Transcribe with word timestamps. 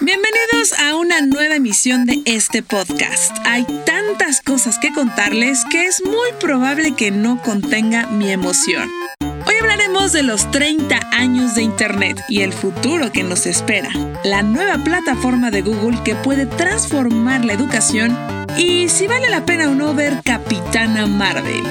Bienvenidos 0.00 0.72
a 0.76 0.96
una 0.96 1.20
nueva 1.20 1.54
emisión 1.54 2.04
de 2.04 2.20
este 2.24 2.64
podcast. 2.64 3.36
Hay 3.44 3.64
tantas 3.86 4.40
cosas 4.40 4.76
que 4.80 4.92
contarles 4.92 5.64
que 5.70 5.84
es 5.84 6.02
muy 6.04 6.32
probable 6.40 6.96
que 6.96 7.12
no 7.12 7.40
contenga 7.42 8.08
mi 8.08 8.28
emoción. 8.30 8.90
Hoy 9.20 9.54
hablaremos 9.60 10.12
de 10.12 10.24
los 10.24 10.50
30 10.50 10.98
años 11.12 11.54
de 11.54 11.62
Internet 11.62 12.20
y 12.28 12.40
el 12.40 12.52
futuro 12.52 13.12
que 13.12 13.22
nos 13.22 13.46
espera, 13.46 13.90
la 14.24 14.42
nueva 14.42 14.82
plataforma 14.82 15.52
de 15.52 15.62
Google 15.62 16.02
que 16.02 16.16
puede 16.16 16.46
transformar 16.46 17.44
la 17.44 17.52
educación 17.52 18.18
y 18.56 18.88
si 18.88 19.06
vale 19.06 19.28
la 19.28 19.46
pena 19.46 19.70
o 19.70 19.74
no 19.76 19.94
ver 19.94 20.22
Capitana 20.24 21.06
Marvel. 21.06 21.62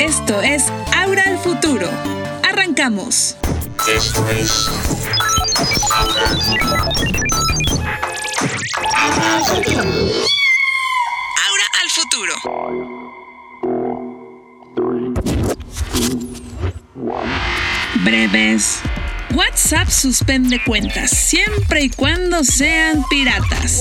Esto 0.00 0.42
es 0.42 0.64
Aura 0.96 1.22
al 1.26 1.38
Futuro. 1.38 1.88
Arrancamos. 2.42 3.36
Esto 3.86 4.28
es 4.30 4.68
Aura 8.42 8.56
al 11.80 11.90
Futuro. 11.90 12.34
Breves. 18.02 18.80
WhatsApp 19.34 19.88
suspende 19.88 20.60
cuentas 20.64 21.10
siempre 21.10 21.84
y 21.84 21.90
cuando 21.90 22.42
sean 22.42 23.04
piratas. 23.08 23.80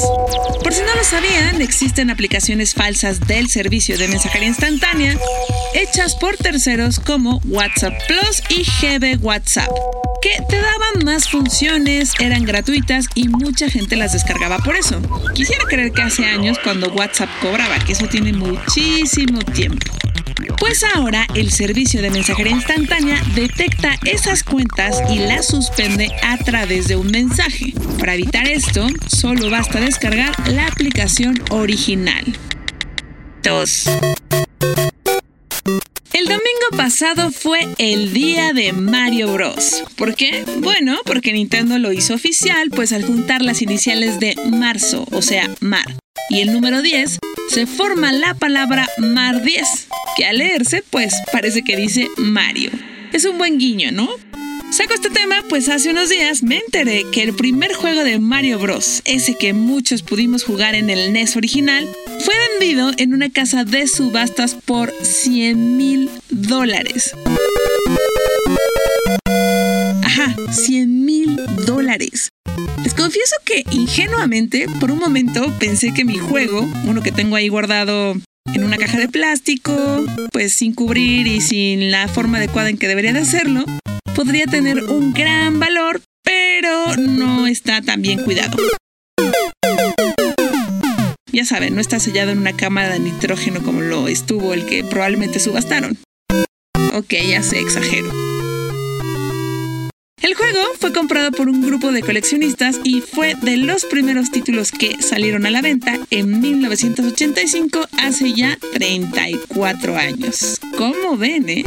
Por 0.64 0.74
si 0.74 0.82
no 0.82 0.94
lo 0.96 1.04
sabían, 1.04 1.60
existen 1.62 2.12
aplicaciones 2.12 2.76
falsas 2.76 3.20
del 3.22 3.50
servicio 3.50 3.98
de 3.98 4.08
mensajería 4.10 4.50
instantánea 4.50 5.18
hechas 5.74 6.16
por 6.16 6.38
terceros 6.38 7.00
como 7.00 7.42
WhatsApp 7.46 7.94
Plus 8.08 8.44
y 8.50 8.64
GB 8.64 9.18
WhatsApp, 9.24 9.72
que 10.22 10.38
te 10.48 10.56
daban 10.58 11.04
más 11.04 11.30
funciones, 11.30 12.14
eran 12.20 12.46
gratuitas 12.46 13.08
y 13.16 13.28
mucha 13.28 13.70
gente 13.70 13.96
las 13.96 14.14
descargaba 14.14 14.60
por 14.60 14.76
eso. 14.76 15.02
Quisiera 15.34 15.66
creer 15.66 15.92
que 15.92 16.04
hace 16.04 16.26
años 16.26 16.58
cuando 16.64 16.90
WhatsApp 16.90 17.30
cobraba, 17.42 17.80
que 17.80 17.94
eso 17.94 18.08
tiene 18.08 18.32
muchísimo 18.32 19.40
tiempo. 19.40 19.92
Pues 20.60 20.84
ahora 20.96 21.26
el 21.34 21.52
servicio 21.52 22.02
de 22.02 22.12
mensajería 22.12 22.54
instantánea 22.54 23.22
detecta 23.34 23.98
esas 24.06 24.44
cuentas 24.44 25.02
y 25.10 25.20
las 25.20 25.48
suspende 25.48 26.12
a 26.24 26.38
través 26.38 26.88
de 26.88 26.96
un 26.96 27.10
mensaje. 27.10 27.74
Para 28.00 28.14
evitar 28.14 28.48
esto, 28.48 28.88
solo 29.08 29.50
basta 29.50 29.80
descargar 29.80 30.36
la 30.50 30.68
aplicación 30.68 31.42
original. 31.50 32.26
2. 33.44 34.21
Pasado 36.92 37.32
fue 37.32 37.70
el 37.78 38.12
día 38.12 38.52
de 38.52 38.74
Mario 38.74 39.32
Bros. 39.32 39.82
¿Por 39.96 40.14
qué? 40.14 40.44
Bueno, 40.58 41.00
porque 41.06 41.32
Nintendo 41.32 41.80
lo 41.80 41.94
hizo 41.94 42.14
oficial, 42.14 42.70
pues 42.70 42.92
al 42.92 43.06
juntar 43.06 43.42
las 43.42 43.62
iniciales 43.62 44.20
de 44.20 44.36
marzo, 44.52 45.08
o 45.14 45.22
sea, 45.22 45.50
mar, 45.62 45.86
y 46.30 46.42
el 46.42 46.52
número 46.52 46.82
10, 46.82 47.20
se 47.48 47.66
forma 47.66 48.12
la 48.12 48.34
palabra 48.34 48.90
Mar 48.98 49.42
10, 49.42 49.88
que 50.18 50.26
al 50.26 50.40
leerse, 50.40 50.84
pues 50.90 51.14
parece 51.32 51.62
que 51.62 51.78
dice 51.78 52.10
Mario. 52.18 52.72
Es 53.14 53.24
un 53.24 53.38
buen 53.38 53.58
guiño, 53.58 53.94
¿no? 53.94 54.10
Saco 54.72 54.94
este 54.94 55.10
tema, 55.10 55.44
pues 55.48 55.70
hace 55.70 55.92
unos 55.92 56.10
días 56.10 56.44
me 56.44 56.58
enteré 56.58 57.06
que 57.12 57.24
el 57.24 57.34
primer 57.34 57.74
juego 57.74 58.04
de 58.04 58.20
Mario 58.20 58.60
Bros, 58.60 59.02
ese 59.06 59.36
que 59.36 59.54
muchos 59.54 60.02
pudimos 60.02 60.44
jugar 60.44 60.76
en 60.76 60.90
el 60.90 61.14
NES 61.14 61.38
original, 61.38 61.88
fue 62.20 62.31
en 62.62 63.16
una 63.16 63.32
casa 63.32 63.64
de 63.64 63.88
subastas 63.88 64.54
por 64.54 64.94
100 65.02 65.78
mil 65.78 66.12
dólares. 66.30 67.12
Ajá, 70.04 70.36
100 70.52 71.04
mil 71.04 71.40
dólares. 71.66 72.30
Les 72.84 72.94
confieso 72.94 73.36
que 73.46 73.64
ingenuamente, 73.72 74.68
por 74.80 74.92
un 74.92 75.00
momento 75.00 75.52
pensé 75.58 75.92
que 75.92 76.06
mi 76.06 76.20
juego, 76.20 76.70
uno 76.86 77.02
que 77.02 77.12
tengo 77.12 77.36
ahí 77.36 77.48
guardado 77.50 78.14
en 78.54 78.64
una 78.64 78.78
caja 78.78 79.00
de 79.00 79.10
plástico, 79.10 80.06
pues 80.32 80.54
sin 80.54 80.76
cubrir 80.76 81.26
y 81.26 81.42
sin 81.42 81.90
la 81.90 82.08
forma 82.08 82.38
adecuada 82.38 82.70
en 82.70 82.78
que 82.78 82.88
debería 82.88 83.12
de 83.12 83.22
hacerlo, 83.22 83.66
podría 84.16 84.46
tener 84.46 84.84
un 84.84 85.14
gran 85.14 85.60
valor, 85.60 86.04
pero 86.24 86.96
no 86.96 87.48
está 87.48 87.82
tan 87.82 88.04
bien 88.04 88.24
cuidado. 88.24 88.56
Ya 91.32 91.46
saben, 91.46 91.76
no 91.76 91.82
está 91.82 92.00
sellado 92.00 92.32
en 92.32 92.40
una 92.40 92.54
cámara 92.54 92.90
de 92.90 93.00
nitrógeno 93.00 93.62
como 93.62 93.82
lo 93.82 94.08
estuvo 94.08 94.54
el 94.54 94.66
que 94.66 94.84
probablemente 94.84 95.40
subastaron. 95.40 95.98
Ok, 96.94 97.14
ya 97.30 97.42
sé, 97.42 97.60
exagero. 97.60 98.12
El 100.22 100.36
juego 100.36 100.60
fue 100.80 100.94
comprado 100.94 101.32
por 101.32 101.50
un 101.50 101.62
grupo 101.62 101.92
de 101.92 102.02
coleccionistas 102.02 102.80
y 102.84 103.02
fue 103.02 103.36
de 103.42 103.58
los 103.58 103.86
primeros 103.86 104.30
títulos 104.30 104.72
que 104.72 105.02
salieron 105.02 105.46
a 105.46 105.50
la 105.50 105.62
venta 105.62 105.98
en 106.10 106.40
1985, 106.40 107.88
hace 107.98 108.34
ya 108.34 108.58
34 108.74 109.98
años. 109.98 110.60
¿Cómo 110.78 111.18
ven, 111.18 111.50
eh? 111.50 111.64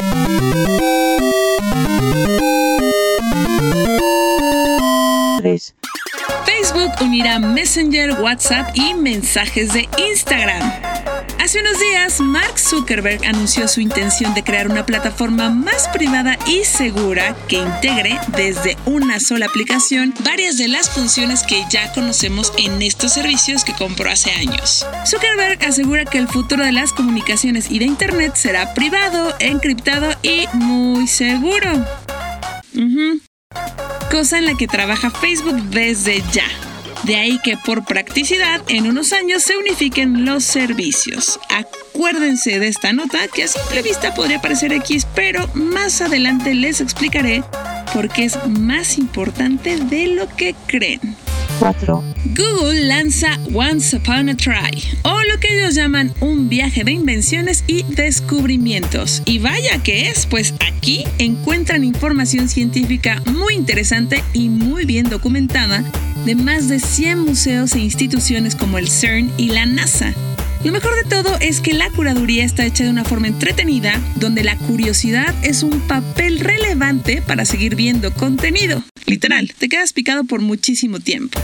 Facebook 6.64 6.92
unirá 7.02 7.38
Messenger, 7.38 8.22
WhatsApp 8.22 8.70
y 8.74 8.94
mensajes 8.94 9.74
de 9.74 9.86
Instagram. 9.98 10.62
Hace 11.38 11.60
unos 11.60 11.78
días, 11.78 12.20
Mark 12.20 12.58
Zuckerberg 12.58 13.22
anunció 13.26 13.68
su 13.68 13.82
intención 13.82 14.32
de 14.32 14.42
crear 14.42 14.70
una 14.70 14.86
plataforma 14.86 15.50
más 15.50 15.88
privada 15.88 16.38
y 16.46 16.64
segura 16.64 17.36
que 17.48 17.56
integre 17.56 18.18
desde 18.34 18.78
una 18.86 19.20
sola 19.20 19.44
aplicación 19.44 20.14
varias 20.24 20.56
de 20.56 20.68
las 20.68 20.88
funciones 20.88 21.42
que 21.42 21.62
ya 21.68 21.92
conocemos 21.92 22.50
en 22.56 22.80
estos 22.80 23.12
servicios 23.12 23.62
que 23.62 23.74
compró 23.74 24.10
hace 24.10 24.30
años. 24.30 24.86
Zuckerberg 25.06 25.62
asegura 25.66 26.06
que 26.06 26.16
el 26.16 26.28
futuro 26.28 26.64
de 26.64 26.72
las 26.72 26.94
comunicaciones 26.94 27.70
y 27.70 27.78
de 27.78 27.84
Internet 27.84 28.36
será 28.36 28.72
privado, 28.72 29.34
encriptado 29.38 30.08
y 30.22 30.46
muy 30.54 31.08
seguro. 31.08 31.84
Cosa 34.10 34.38
en 34.38 34.46
la 34.46 34.54
que 34.54 34.66
trabaja 34.66 35.10
Facebook 35.10 35.56
desde 35.70 36.22
ya. 36.32 36.46
De 37.04 37.16
ahí 37.16 37.38
que 37.44 37.56
por 37.58 37.84
practicidad 37.84 38.62
en 38.68 38.86
unos 38.86 39.12
años 39.12 39.42
se 39.42 39.56
unifiquen 39.56 40.24
los 40.24 40.44
servicios. 40.44 41.38
Acuérdense 41.50 42.58
de 42.58 42.68
esta 42.68 42.92
nota 42.92 43.28
que 43.28 43.44
a 43.44 43.48
simple 43.48 43.82
vista 43.82 44.14
podría 44.14 44.40
parecer 44.40 44.72
X, 44.72 45.06
pero 45.14 45.46
más 45.54 46.00
adelante 46.00 46.54
les 46.54 46.80
explicaré 46.80 47.42
por 47.92 48.08
qué 48.08 48.24
es 48.24 48.38
más 48.46 48.96
importante 48.98 49.76
de 49.76 50.06
lo 50.06 50.28
que 50.34 50.54
creen. 50.66 51.16
4. 51.58 52.02
Google 52.36 52.84
lanza 52.88 53.38
Once 53.52 53.96
Upon 53.96 54.28
a 54.28 54.36
Try, 54.36 54.82
o 55.02 55.22
lo 55.30 55.38
que 55.40 55.58
ellos 55.58 55.74
llaman 55.74 56.12
un 56.20 56.48
viaje 56.48 56.84
de 56.84 56.92
invenciones 56.92 57.64
y 57.66 57.82
descubrimientos. 57.84 59.22
Y 59.24 59.38
vaya 59.38 59.82
que 59.82 60.08
es, 60.08 60.26
pues 60.26 60.54
aquí 60.66 61.04
encuentran 61.18 61.84
información 61.84 62.48
científica 62.48 63.22
muy 63.26 63.54
interesante 63.54 64.22
y 64.32 64.48
muy 64.48 64.84
bien 64.84 65.08
documentada 65.08 65.84
de 66.24 66.34
más 66.34 66.68
de 66.68 66.80
100 66.80 67.18
museos 67.18 67.74
e 67.74 67.80
instituciones 67.80 68.54
como 68.54 68.78
el 68.78 68.88
CERN 68.88 69.30
y 69.36 69.48
la 69.48 69.66
NASA. 69.66 70.14
Lo 70.64 70.72
mejor 70.72 70.94
de 70.96 71.04
todo 71.04 71.36
es 71.40 71.60
que 71.60 71.74
la 71.74 71.90
curaduría 71.90 72.42
está 72.42 72.64
hecha 72.64 72.84
de 72.84 72.90
una 72.90 73.04
forma 73.04 73.26
entretenida, 73.26 74.00
donde 74.16 74.42
la 74.42 74.56
curiosidad 74.56 75.34
es 75.42 75.62
un 75.62 75.78
papel 75.80 76.40
relevante 76.40 77.20
para 77.20 77.44
seguir 77.44 77.76
viendo 77.76 78.14
contenido. 78.14 78.82
Literal, 79.06 79.52
te 79.58 79.68
quedas 79.68 79.92
picado 79.92 80.24
por 80.24 80.40
muchísimo 80.40 80.98
tiempo. 80.98 81.40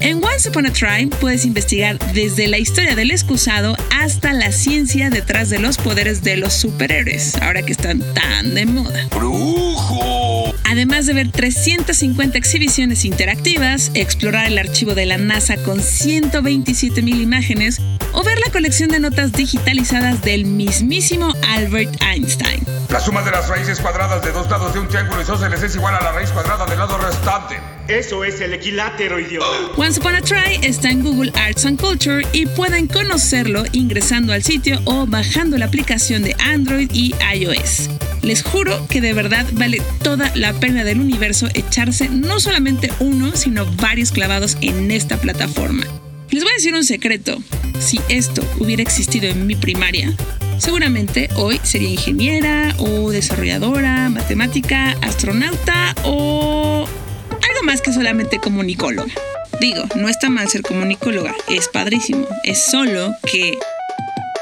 En 0.00 0.22
Once 0.22 0.48
Upon 0.48 0.66
a 0.66 0.72
Try 0.72 1.06
puedes 1.20 1.44
investigar 1.44 1.98
desde 2.12 2.46
la 2.46 2.58
historia 2.58 2.94
del 2.94 3.10
excusado 3.10 3.76
hasta 3.90 4.32
la 4.32 4.52
ciencia 4.52 5.10
detrás 5.10 5.50
de 5.50 5.58
los 5.58 5.78
poderes 5.78 6.22
de 6.22 6.36
los 6.36 6.52
superhéroes, 6.52 7.36
ahora 7.36 7.62
que 7.62 7.72
están 7.72 8.00
tan 8.14 8.54
de 8.54 8.66
moda. 8.66 9.08
¡Brujo! 9.10 10.54
Además 10.64 11.06
de 11.06 11.12
ver 11.12 11.30
350 11.30 12.38
exhibiciones 12.38 13.04
interactivas, 13.04 13.90
explorar 13.94 14.46
el 14.46 14.58
archivo 14.58 14.94
de 14.94 15.06
la 15.06 15.18
NASA 15.18 15.56
con 15.56 15.82
127 15.82 17.02
mil 17.02 17.20
imágenes 17.20 17.80
o 18.12 18.22
ver 18.22 18.38
la 18.38 18.52
colección 18.52 18.90
de 18.90 19.00
notas 19.00 19.32
digitalizadas 19.32 20.22
del 20.22 20.44
mismísimo 20.44 21.32
Albert 21.48 21.94
Einstein. 22.02 22.64
La 22.88 23.00
suma 23.00 23.22
de 23.22 23.30
las 23.30 23.48
raíces 23.48 23.80
cuadradas 23.80 24.22
de 24.22 24.32
dos 24.32 24.50
lados 24.50 24.74
de 24.74 24.80
un 24.80 24.88
triángulo 24.88 25.22
isósceles 25.22 25.62
es 25.62 25.74
igual 25.74 25.94
a 25.94 26.02
la 26.02 26.12
raíz 26.12 26.30
cuadrada 26.30 26.66
del 26.66 26.78
lado 26.78 26.98
restante. 26.98 27.58
Eso 27.88 28.22
es 28.24 28.40
el 28.40 28.54
equilátero, 28.54 29.18
idiota. 29.18 29.46
Once 29.76 29.98
Upon 29.98 30.14
a 30.14 30.20
Try 30.20 30.60
está 30.62 30.90
en 30.90 31.02
Google 31.02 31.32
Arts 31.34 31.66
and 31.66 31.80
Culture 31.80 32.26
y 32.32 32.46
pueden 32.46 32.86
conocerlo 32.86 33.64
ingresando 33.72 34.32
al 34.32 34.42
sitio 34.42 34.78
o 34.84 35.06
bajando 35.06 35.58
la 35.58 35.66
aplicación 35.66 36.22
de 36.22 36.36
Android 36.38 36.90
y 36.92 37.14
iOS. 37.34 37.88
Les 38.22 38.42
juro 38.42 38.86
que 38.88 39.00
de 39.00 39.14
verdad 39.14 39.46
vale 39.52 39.82
toda 40.02 40.30
la 40.34 40.52
pena 40.52 40.84
del 40.84 41.00
universo 41.00 41.48
echarse 41.54 42.08
no 42.08 42.40
solamente 42.40 42.92
uno, 43.00 43.34
sino 43.34 43.66
varios 43.76 44.12
clavados 44.12 44.56
en 44.60 44.90
esta 44.90 45.16
plataforma. 45.16 45.84
Les 46.32 46.42
voy 46.42 46.50
a 46.50 46.54
decir 46.54 46.72
un 46.72 46.82
secreto. 46.82 47.36
Si 47.78 48.00
esto 48.08 48.42
hubiera 48.58 48.82
existido 48.82 49.28
en 49.28 49.46
mi 49.46 49.54
primaria, 49.54 50.16
seguramente 50.58 51.28
hoy 51.36 51.60
sería 51.62 51.90
ingeniera 51.90 52.74
o 52.78 53.10
desarrolladora, 53.10 54.08
matemática, 54.08 54.96
astronauta 55.02 55.94
o 56.04 56.86
algo 57.30 57.62
más 57.64 57.82
que 57.82 57.92
solamente 57.92 58.38
comunicóloga. 58.38 59.12
Digo, 59.60 59.84
no 59.94 60.08
está 60.08 60.30
mal 60.30 60.48
ser 60.48 60.62
comunicóloga, 60.62 61.34
es 61.48 61.68
padrísimo. 61.68 62.26
Es 62.44 62.64
solo 62.64 63.14
que, 63.30 63.58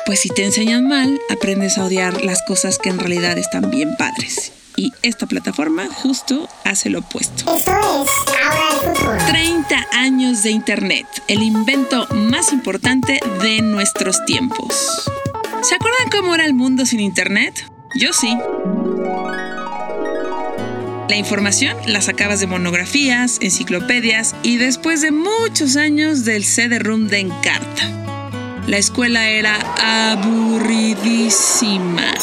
pues 0.07 0.21
si 0.21 0.29
te 0.29 0.45
enseñan 0.45 0.87
mal, 0.87 1.19
aprendes 1.29 1.77
a 1.77 1.87
odiar 1.87 2.23
las 2.23 2.41
cosas 2.47 2.79
que 2.79 2.91
en 2.91 3.01
realidad 3.01 3.37
están 3.37 3.69
bien 3.69 3.97
padres. 3.97 4.53
Y 4.77 4.93
esta 5.03 5.27
plataforma 5.27 5.89
justo 5.93 6.49
hace 6.65 6.89
lo 6.89 7.01
opuesto. 7.01 7.53
30 9.27 9.87
años 9.93 10.43
de 10.43 10.51
Internet, 10.51 11.07
el 11.29 11.43
invento 11.43 12.07
más 12.15 12.51
importante 12.53 13.21
de 13.43 13.61
nuestros 13.61 14.25
tiempos. 14.25 15.11
¿Se 15.63 15.75
acuerdan 15.75 16.09
cómo 16.11 16.35
era 16.35 16.47
el 16.47 16.55
mundo 16.55 16.87
sin 16.87 17.01
Internet? 17.01 17.71
Yo 17.95 18.15
sí. 18.15 18.35
La 21.09 21.17
información 21.17 21.77
la 21.87 22.01
sacabas 22.01 22.41
de 22.41 22.47
monografías, 22.47 23.37
enciclopedias 23.43 24.35
y 24.43 24.57
después 24.57 25.03
de 25.03 25.11
muchos 25.11 25.77
años 25.77 26.25
del 26.25 26.45
CD-ROOM 26.45 27.09
de 27.09 27.19
Encarta. 27.19 27.91
La 28.67 28.79
escuela 28.79 29.29
era 29.29 29.59
aburridísima. 30.13 32.15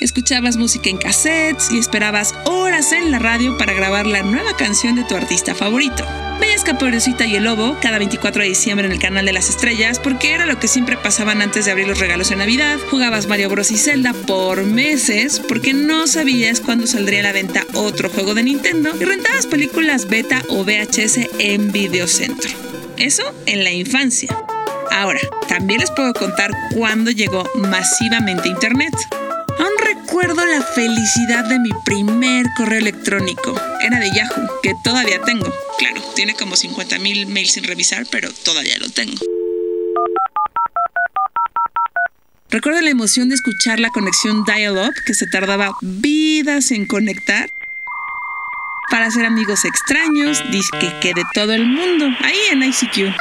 Escuchabas 0.00 0.56
música 0.56 0.90
en 0.90 0.96
cassettes 0.96 1.72
y 1.72 1.78
esperabas 1.78 2.32
en 2.78 3.10
la 3.10 3.18
radio 3.18 3.58
para 3.58 3.72
grabar 3.72 4.06
la 4.06 4.22
nueva 4.22 4.56
canción 4.56 4.94
de 4.94 5.02
tu 5.02 5.16
artista 5.16 5.52
favorito. 5.52 6.06
Veías 6.38 6.62
Caperucita 6.62 7.26
y 7.26 7.34
el 7.34 7.42
Lobo 7.42 7.76
cada 7.82 7.98
24 7.98 8.40
de 8.40 8.50
diciembre 8.50 8.86
en 8.86 8.92
el 8.92 9.00
canal 9.00 9.26
de 9.26 9.32
las 9.32 9.50
estrellas 9.50 9.98
porque 9.98 10.32
era 10.32 10.46
lo 10.46 10.60
que 10.60 10.68
siempre 10.68 10.96
pasaban 10.96 11.42
antes 11.42 11.64
de 11.64 11.72
abrir 11.72 11.88
los 11.88 11.98
regalos 11.98 12.30
en 12.30 12.38
Navidad. 12.38 12.78
Jugabas 12.88 13.26
Mario 13.26 13.50
Bros 13.50 13.72
y 13.72 13.78
Zelda 13.78 14.12
por 14.12 14.62
meses 14.62 15.40
porque 15.40 15.74
no 15.74 16.06
sabías 16.06 16.60
cuándo 16.60 16.86
saldría 16.86 17.18
a 17.18 17.24
la 17.24 17.32
venta 17.32 17.66
otro 17.74 18.10
juego 18.10 18.34
de 18.34 18.44
Nintendo 18.44 18.92
y 18.98 19.04
rentabas 19.04 19.46
películas 19.46 20.06
beta 20.06 20.40
o 20.48 20.62
VHS 20.62 21.30
en 21.40 21.72
Videocentro. 21.72 22.48
Eso 22.96 23.24
en 23.46 23.64
la 23.64 23.72
infancia. 23.72 24.28
Ahora, 24.92 25.20
también 25.48 25.80
les 25.80 25.90
puedo 25.90 26.12
contar 26.12 26.52
cuándo 26.76 27.10
llegó 27.10 27.42
masivamente 27.56 28.48
Internet. 28.48 28.94
Aún 29.58 29.72
recuerdo 30.20 30.46
la 30.46 30.62
felicidad 30.62 31.44
de 31.44 31.60
mi 31.60 31.70
primer 31.84 32.46
correo 32.56 32.80
electrónico. 32.80 33.54
Era 33.80 34.00
de 34.00 34.10
Yahoo, 34.10 34.48
que 34.62 34.74
todavía 34.82 35.20
tengo. 35.22 35.46
Claro, 35.78 36.02
tiene 36.16 36.34
como 36.34 36.56
50 36.56 36.98
mil 36.98 37.26
mails 37.28 37.52
sin 37.52 37.62
revisar, 37.62 38.04
pero 38.10 38.28
todavía 38.44 38.76
lo 38.78 38.90
tengo. 38.90 39.16
Recuerdo 42.50 42.80
la 42.80 42.90
emoción 42.90 43.28
de 43.28 43.36
escuchar 43.36 43.78
la 43.78 43.90
conexión 43.90 44.44
dial-up 44.44 44.94
que 45.06 45.14
se 45.14 45.26
tardaba 45.28 45.76
vidas 45.82 46.72
en 46.72 46.86
conectar 46.86 47.50
para 48.90 49.06
hacer 49.06 49.24
amigos 49.24 49.64
extraños, 49.64 50.42
disque 50.50 50.92
que 51.00 51.14
de 51.14 51.24
todo 51.32 51.52
el 51.52 51.64
mundo, 51.64 52.06
ahí 52.20 52.38
en 52.50 52.64
ICQ. 52.64 53.14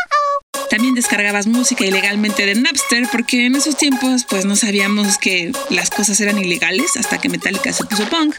También 0.77 0.94
descargabas 0.94 1.47
música 1.47 1.85
ilegalmente 1.85 2.45
de 2.45 2.53
Napster 2.53 3.07
porque 3.12 3.47
en 3.47 3.56
esos 3.56 3.77
tiempos 3.77 4.25
pues 4.29 4.45
no 4.45 4.56
sabíamos 4.56 5.18
que 5.18 5.51
las 5.71 5.89
cosas 5.89 6.19
eran 6.19 6.38
ilegales 6.38 6.97
hasta 6.97 7.18
que 7.18 7.29
Metallica 7.29 7.74
se 7.74 7.83
puso 7.83 8.07
punk. 8.07 8.35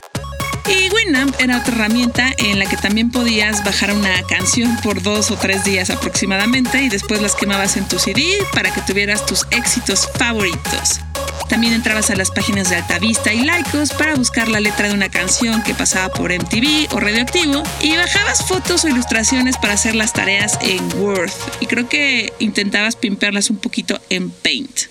Y 0.68 0.88
Winamp 0.88 1.34
era 1.40 1.58
otra 1.58 1.74
herramienta 1.74 2.32
en 2.38 2.60
la 2.60 2.66
que 2.66 2.76
también 2.76 3.10
podías 3.10 3.64
bajar 3.64 3.92
una 3.92 4.22
canción 4.22 4.76
por 4.84 5.02
dos 5.02 5.32
o 5.32 5.36
tres 5.36 5.64
días 5.64 5.90
aproximadamente 5.90 6.80
y 6.80 6.88
después 6.88 7.20
las 7.20 7.34
quemabas 7.34 7.76
en 7.76 7.88
tu 7.88 7.98
CD 7.98 8.22
para 8.54 8.72
que 8.72 8.82
tuvieras 8.82 9.26
tus 9.26 9.44
éxitos 9.50 10.08
favoritos. 10.16 11.00
También 11.48 11.72
entrabas 11.72 12.10
a 12.10 12.16
las 12.16 12.30
páginas 12.30 12.68
de 12.68 12.76
Altavista 12.76 13.32
y 13.32 13.44
Laicos 13.44 13.92
para 13.92 14.14
buscar 14.14 14.48
la 14.48 14.60
letra 14.60 14.88
de 14.88 14.94
una 14.94 15.08
canción 15.08 15.62
que 15.62 15.74
pasaba 15.74 16.12
por 16.12 16.30
MTV 16.30 16.88
o 16.92 17.00
Radioactivo 17.00 17.62
y 17.80 17.96
bajabas 17.96 18.46
fotos 18.46 18.84
o 18.84 18.88
ilustraciones 18.88 19.56
para 19.56 19.74
hacer 19.74 19.94
las 19.94 20.12
tareas 20.12 20.58
en 20.62 20.80
Word. 21.00 21.30
Y 21.60 21.66
creo 21.66 21.88
que 21.88 22.32
intentabas 22.38 22.96
pimpearlas 22.96 23.50
un 23.50 23.56
poquito 23.56 23.98
en 24.10 24.30
Paint. 24.30 24.82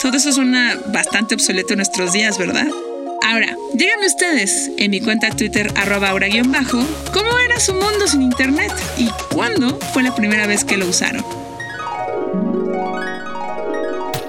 Todo 0.00 0.16
eso 0.16 0.32
suena 0.32 0.78
bastante 0.92 1.34
obsoleto 1.34 1.72
en 1.72 1.78
nuestros 1.78 2.12
días, 2.12 2.38
¿verdad? 2.38 2.66
Ahora, 3.26 3.56
díganme 3.72 4.06
ustedes 4.06 4.70
en 4.76 4.90
mi 4.90 5.00
cuenta 5.00 5.30
Twitter, 5.30 5.72
arroba 5.76 6.10
aura-bajo, 6.10 6.86
cómo 7.12 7.38
era 7.38 7.58
su 7.58 7.72
mundo 7.72 8.06
sin 8.06 8.22
internet 8.22 8.70
y 8.98 9.08
cuándo 9.34 9.78
fue 9.92 10.02
la 10.02 10.14
primera 10.14 10.46
vez 10.46 10.62
que 10.62 10.76
lo 10.76 10.86
usaron. 10.86 11.24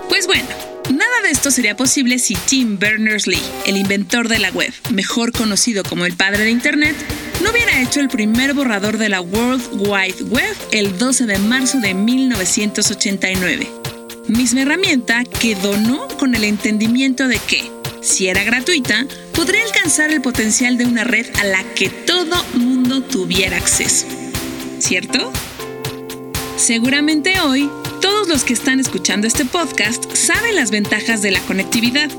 Pues 0.08 0.28
bueno, 0.28 0.48
nada 0.90 1.22
de 1.24 1.32
esto 1.32 1.52
sería 1.52 1.76
posible 1.76 2.20
si 2.20 2.36
Tim 2.36 2.78
Berners-Lee, 2.78 3.42
el 3.66 3.78
inventor 3.78 4.28
de 4.28 4.40
la 4.40 4.50
web, 4.50 4.74
mejor 4.92 5.32
conocido 5.32 5.84
como 5.84 6.06
el 6.06 6.16
padre 6.16 6.44
de 6.44 6.52
Internet, 6.52 6.96
no 7.42 7.52
hubiera 7.52 7.82
hecho 7.82 8.00
el 8.00 8.10
primer 8.10 8.54
borrador 8.54 8.98
de 8.98 9.10
la 9.10 9.22
World 9.22 9.64
Wide 9.74 10.24
Web 10.30 10.56
el 10.72 10.98
12 10.98 11.26
de 11.26 11.40
marzo 11.40 11.80
de 11.80 11.94
1989. 11.94 13.68
Misma 14.28 14.62
herramienta 14.62 15.24
que 15.24 15.56
donó 15.56 16.08
con 16.20 16.36
el 16.36 16.44
entendimiento 16.44 17.28
de 17.28 17.40
que, 17.40 17.70
si 18.02 18.28
era 18.28 18.44
gratuita, 18.44 19.06
podría 19.34 19.64
alcanzar 19.64 20.12
el 20.12 20.22
potencial 20.22 20.78
de 20.78 20.86
una 20.86 21.04
red 21.04 21.28
a 21.40 21.44
la 21.44 21.64
que 21.76 21.90
todo 21.90 22.44
mundo 22.54 23.02
tuviera 23.02 23.58
acceso. 23.58 24.08
¿Cierto? 24.80 25.32
Seguramente 26.58 27.40
hoy 27.42 27.70
todos 28.16 28.30
los 28.30 28.46
que 28.46 28.54
están 28.54 28.80
escuchando 28.80 29.28
este 29.28 29.44
podcast 29.44 30.10
saben 30.16 30.56
las 30.56 30.72
ventajas 30.72 31.22
de 31.22 31.32
la 31.32 31.42
conectividad, 31.42 32.10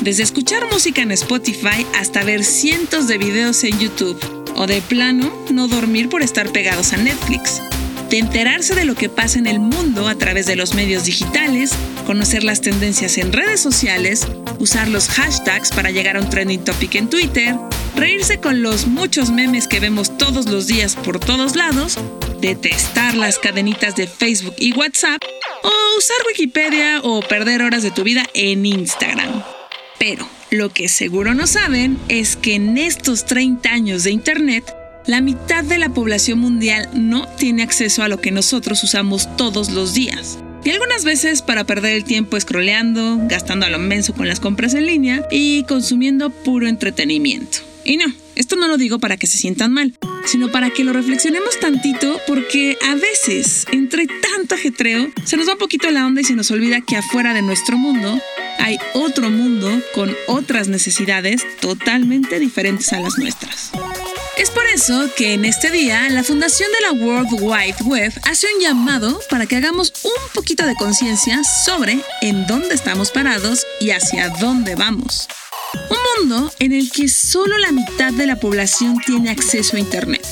desde 0.00 0.22
escuchar 0.22 0.66
música 0.72 1.02
en 1.02 1.12
Spotify 1.12 1.86
hasta 1.94 2.24
ver 2.24 2.42
cientos 2.42 3.06
de 3.06 3.18
videos 3.18 3.62
en 3.62 3.78
YouTube, 3.78 4.18
o 4.56 4.66
de 4.66 4.80
plano 4.80 5.30
no 5.50 5.68
dormir 5.68 6.08
por 6.08 6.22
estar 6.22 6.50
pegados 6.52 6.94
a 6.94 6.96
Netflix, 6.96 7.60
de 8.08 8.16
enterarse 8.16 8.74
de 8.74 8.86
lo 8.86 8.94
que 8.94 9.10
pasa 9.10 9.38
en 9.38 9.46
el 9.46 9.60
mundo 9.60 10.08
a 10.08 10.14
través 10.14 10.46
de 10.46 10.56
los 10.56 10.72
medios 10.72 11.04
digitales, 11.04 11.72
conocer 12.06 12.44
las 12.44 12.62
tendencias 12.62 13.18
en 13.18 13.30
redes 13.30 13.60
sociales, 13.60 14.26
usar 14.58 14.88
los 14.88 15.08
hashtags 15.08 15.70
para 15.70 15.90
llegar 15.90 16.16
a 16.16 16.20
un 16.20 16.30
trending 16.30 16.64
topic 16.64 16.94
en 16.94 17.10
Twitter, 17.10 17.58
reírse 17.94 18.40
con 18.40 18.62
los 18.62 18.86
muchos 18.86 19.28
memes 19.28 19.68
que 19.68 19.80
vemos 19.80 20.16
todos 20.16 20.46
los 20.46 20.66
días 20.66 20.96
por 20.96 21.20
todos 21.20 21.56
lados, 21.56 21.98
detestar 22.42 23.14
las 23.14 23.38
cadenitas 23.38 23.94
de 23.94 24.06
Facebook 24.06 24.56
y 24.58 24.74
WhatsApp, 24.74 25.22
o 25.62 25.70
usar 25.96 26.16
Wikipedia 26.26 27.00
o 27.02 27.20
perder 27.20 27.62
horas 27.62 27.84
de 27.84 27.92
tu 27.92 28.02
vida 28.02 28.26
en 28.34 28.66
Instagram. 28.66 29.42
Pero 29.98 30.28
lo 30.50 30.70
que 30.70 30.88
seguro 30.88 31.34
no 31.34 31.46
saben 31.46 31.98
es 32.08 32.36
que 32.36 32.56
en 32.56 32.76
estos 32.76 33.24
30 33.26 33.70
años 33.70 34.02
de 34.02 34.10
Internet, 34.10 34.74
la 35.06 35.20
mitad 35.20 35.62
de 35.62 35.78
la 35.78 35.90
población 35.90 36.40
mundial 36.40 36.88
no 36.92 37.28
tiene 37.28 37.62
acceso 37.62 38.02
a 38.02 38.08
lo 38.08 38.20
que 38.20 38.32
nosotros 38.32 38.82
usamos 38.82 39.34
todos 39.36 39.70
los 39.70 39.94
días. 39.94 40.40
Y 40.64 40.70
algunas 40.70 41.04
veces 41.04 41.42
para 41.42 41.64
perder 41.64 41.94
el 41.94 42.04
tiempo 42.04 42.38
scrolleando, 42.38 43.18
gastando 43.28 43.66
a 43.66 43.70
lo 43.70 43.78
menso 43.78 44.14
con 44.14 44.28
las 44.28 44.40
compras 44.40 44.74
en 44.74 44.86
línea 44.86 45.26
y 45.30 45.62
consumiendo 45.64 46.30
puro 46.30 46.66
entretenimiento. 46.66 47.58
Y 47.84 47.96
no, 47.96 48.06
esto 48.34 48.56
no 48.56 48.68
lo 48.68 48.76
digo 48.76 48.98
para 48.98 49.16
que 49.16 49.26
se 49.26 49.36
sientan 49.36 49.72
mal, 49.72 49.98
sino 50.26 50.50
para 50.50 50.70
que 50.70 50.84
lo 50.84 50.92
reflexionemos 50.92 51.58
tantito 51.60 52.20
porque 52.26 52.76
a 52.88 52.94
veces, 52.94 53.66
entre 53.72 54.06
tanto 54.06 54.54
ajetreo, 54.54 55.10
se 55.24 55.36
nos 55.36 55.48
va 55.48 55.52
un 55.52 55.58
poquito 55.58 55.90
la 55.90 56.06
onda 56.06 56.20
y 56.20 56.24
se 56.24 56.34
nos 56.34 56.50
olvida 56.50 56.80
que 56.80 56.96
afuera 56.96 57.34
de 57.34 57.42
nuestro 57.42 57.76
mundo 57.76 58.20
hay 58.58 58.78
otro 58.94 59.30
mundo 59.30 59.70
con 59.94 60.14
otras 60.26 60.68
necesidades 60.68 61.42
totalmente 61.60 62.38
diferentes 62.38 62.92
a 62.92 63.00
las 63.00 63.18
nuestras. 63.18 63.72
Es 64.38 64.50
por 64.50 64.64
eso 64.66 65.10
que 65.16 65.34
en 65.34 65.44
este 65.44 65.70
día 65.70 66.08
la 66.08 66.22
Fundación 66.22 66.68
de 66.72 66.80
la 66.80 67.04
World 67.04 67.32
Wide 67.40 67.84
Web 67.84 68.12
hace 68.24 68.46
un 68.54 68.62
llamado 68.62 69.20
para 69.28 69.46
que 69.46 69.56
hagamos 69.56 69.92
un 70.04 70.32
poquito 70.34 70.64
de 70.64 70.74
conciencia 70.74 71.42
sobre 71.64 72.00
en 72.22 72.46
dónde 72.46 72.74
estamos 72.74 73.10
parados 73.10 73.66
y 73.80 73.90
hacia 73.90 74.30
dónde 74.30 74.74
vamos. 74.74 75.28
Un 75.74 75.96
mundo 76.18 76.52
en 76.58 76.72
el 76.72 76.90
que 76.90 77.08
solo 77.08 77.56
la 77.58 77.72
mitad 77.72 78.12
de 78.12 78.26
la 78.26 78.38
población 78.38 78.98
tiene 79.06 79.30
acceso 79.30 79.76
a 79.76 79.80
Internet. 79.80 80.26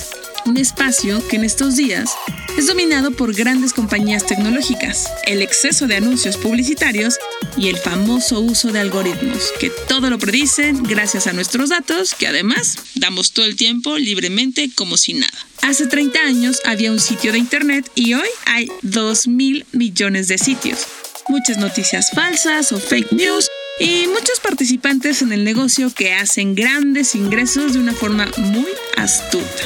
Un 0.46 0.56
espacio 0.56 1.26
que 1.28 1.36
en 1.36 1.44
estos 1.44 1.76
días 1.76 2.10
es 2.56 2.66
dominado 2.66 3.12
por 3.12 3.34
grandes 3.34 3.72
compañías 3.72 4.26
tecnológicas, 4.26 5.08
el 5.24 5.42
exceso 5.42 5.86
de 5.86 5.96
anuncios 5.96 6.36
publicitarios 6.36 7.18
y 7.56 7.68
el 7.68 7.76
famoso 7.76 8.40
uso 8.40 8.72
de 8.72 8.80
algoritmos, 8.80 9.52
que 9.58 9.70
todo 9.88 10.10
lo 10.10 10.18
predicen 10.18 10.82
gracias 10.82 11.26
a 11.26 11.32
nuestros 11.32 11.70
datos, 11.70 12.14
que 12.14 12.26
además 12.26 12.76
damos 12.96 13.32
todo 13.32 13.46
el 13.46 13.56
tiempo 13.56 13.98
libremente 13.98 14.70
como 14.74 14.96
si 14.96 15.14
nada. 15.14 15.32
Hace 15.62 15.86
30 15.86 16.18
años 16.20 16.60
había 16.64 16.90
un 16.90 17.00
sitio 17.00 17.32
de 17.32 17.38
Internet 17.38 17.90
y 17.94 18.14
hoy 18.14 18.28
hay 18.46 18.68
2 18.82 19.28
mil 19.28 19.66
millones 19.72 20.28
de 20.28 20.38
sitios. 20.38 20.86
Muchas 21.28 21.58
noticias 21.58 22.10
falsas 22.10 22.72
o 22.72 22.80
fake 22.80 23.12
news 23.12 23.49
y 23.80 24.06
muchos 24.08 24.38
participantes 24.40 25.22
en 25.22 25.32
el 25.32 25.42
negocio 25.42 25.92
que 25.92 26.12
hacen 26.12 26.54
grandes 26.54 27.14
ingresos 27.14 27.72
de 27.72 27.80
una 27.80 27.94
forma 27.94 28.28
muy 28.36 28.68
astuta. 28.96 29.64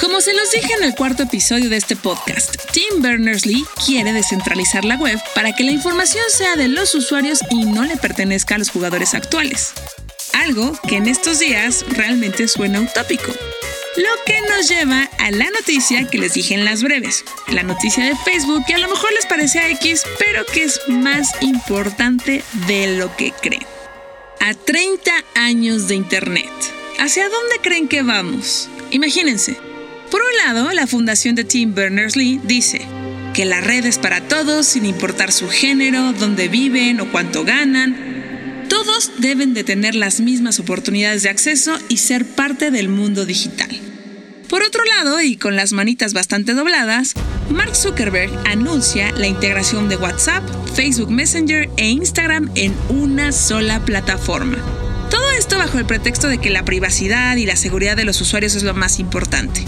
Como 0.00 0.20
se 0.20 0.34
los 0.34 0.52
dije 0.52 0.72
en 0.74 0.84
el 0.84 0.94
cuarto 0.94 1.24
episodio 1.24 1.68
de 1.68 1.76
este 1.76 1.96
podcast, 1.96 2.56
Tim 2.72 3.02
Berners-Lee 3.02 3.64
quiere 3.84 4.12
descentralizar 4.12 4.84
la 4.84 4.96
web 4.96 5.18
para 5.34 5.52
que 5.52 5.64
la 5.64 5.72
información 5.72 6.24
sea 6.28 6.54
de 6.54 6.68
los 6.68 6.94
usuarios 6.94 7.40
y 7.50 7.64
no 7.64 7.82
le 7.84 7.96
pertenezca 7.96 8.54
a 8.54 8.58
los 8.58 8.70
jugadores 8.70 9.14
actuales. 9.14 9.72
Algo 10.32 10.78
que 10.88 10.96
en 10.96 11.08
estos 11.08 11.40
días 11.40 11.84
realmente 11.88 12.46
suena 12.46 12.80
utópico. 12.80 13.32
Lo 13.96 14.10
que 14.26 14.38
nos 14.42 14.68
lleva 14.68 15.08
a 15.18 15.30
la 15.30 15.48
noticia 15.50 16.06
que 16.06 16.18
les 16.18 16.34
dije 16.34 16.52
en 16.52 16.66
las 16.66 16.82
breves. 16.82 17.24
La 17.48 17.62
noticia 17.62 18.04
de 18.04 18.14
Facebook 18.14 18.62
que 18.66 18.74
a 18.74 18.78
lo 18.78 18.88
mejor 18.88 19.10
les 19.14 19.24
parece 19.24 19.58
a 19.58 19.70
X, 19.70 20.02
pero 20.18 20.44
que 20.52 20.64
es 20.64 20.80
más 20.88 21.30
importante 21.40 22.44
de 22.66 22.98
lo 22.98 23.16
que 23.16 23.32
creen. 23.32 23.64
A 24.40 24.52
30 24.52 25.10
años 25.34 25.88
de 25.88 25.94
Internet. 25.94 26.50
¿Hacia 26.98 27.24
dónde 27.24 27.56
creen 27.62 27.88
que 27.88 28.02
vamos? 28.02 28.68
Imagínense. 28.90 29.56
Por 30.10 30.20
un 30.20 30.36
lado, 30.44 30.70
la 30.74 30.86
fundación 30.86 31.34
de 31.34 31.44
Tim 31.44 31.74
Berners-Lee 31.74 32.40
dice 32.44 32.82
que 33.32 33.46
la 33.46 33.62
red 33.62 33.86
es 33.86 33.96
para 33.96 34.20
todos 34.20 34.66
sin 34.66 34.84
importar 34.84 35.32
su 35.32 35.48
género, 35.48 36.12
dónde 36.12 36.48
viven 36.48 37.00
o 37.00 37.10
cuánto 37.10 37.44
ganan. 37.44 38.66
Todos 38.68 39.12
deben 39.18 39.54
de 39.54 39.64
tener 39.64 39.94
las 39.94 40.20
mismas 40.20 40.60
oportunidades 40.60 41.22
de 41.22 41.30
acceso 41.30 41.78
y 41.88 41.96
ser 41.96 42.26
parte 42.26 42.70
del 42.70 42.90
mundo 42.90 43.24
digital. 43.24 43.85
Por 44.48 44.62
otro 44.62 44.84
lado, 44.84 45.20
y 45.20 45.36
con 45.36 45.56
las 45.56 45.72
manitas 45.72 46.14
bastante 46.14 46.54
dobladas, 46.54 47.14
Mark 47.50 47.74
Zuckerberg 47.74 48.30
anuncia 48.46 49.10
la 49.12 49.26
integración 49.26 49.88
de 49.88 49.96
WhatsApp, 49.96 50.44
Facebook 50.74 51.10
Messenger 51.10 51.68
e 51.76 51.88
Instagram 51.88 52.50
en 52.54 52.74
una 52.88 53.32
sola 53.32 53.84
plataforma. 53.84 54.58
Todo 55.10 55.30
esto 55.32 55.58
bajo 55.58 55.78
el 55.78 55.86
pretexto 55.86 56.28
de 56.28 56.38
que 56.38 56.50
la 56.50 56.64
privacidad 56.64 57.36
y 57.36 57.46
la 57.46 57.56
seguridad 57.56 57.96
de 57.96 58.04
los 58.04 58.20
usuarios 58.20 58.54
es 58.54 58.62
lo 58.62 58.74
más 58.74 59.00
importante. 59.00 59.64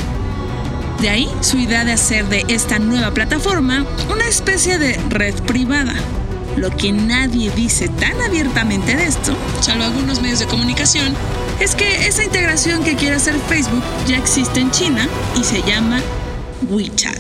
De 1.01 1.09
ahí 1.09 1.29
su 1.41 1.59
idea 1.59 1.85
de 1.85 1.93
hacer 1.93 2.27
de 2.27 2.45
esta 2.49 2.79
nueva 2.79 3.13
plataforma 3.13 3.85
una 4.13 4.29
especie 4.29 4.79
de 4.79 4.95
red 5.09 5.35
privada. 5.43 5.95
Lo 6.59 6.77
que 6.77 6.91
nadie 6.91 7.53
dice 7.53 7.89
tan 7.89 8.21
abiertamente 8.21 8.97
de 8.97 9.05
esto, 9.05 9.37
salvo 9.61 9.85
algunos 9.85 10.21
medios 10.21 10.41
de 10.41 10.47
comunicación, 10.47 11.15
es 11.61 11.77
que 11.77 12.09
esa 12.09 12.25
integración 12.25 12.83
que 12.83 12.97
quiere 12.97 13.15
hacer 13.15 13.37
Facebook 13.49 13.85
ya 14.09 14.17
existe 14.17 14.59
en 14.59 14.73
China 14.73 15.09
y 15.39 15.45
se 15.45 15.63
llama 15.63 16.01
WeChat. 16.69 17.17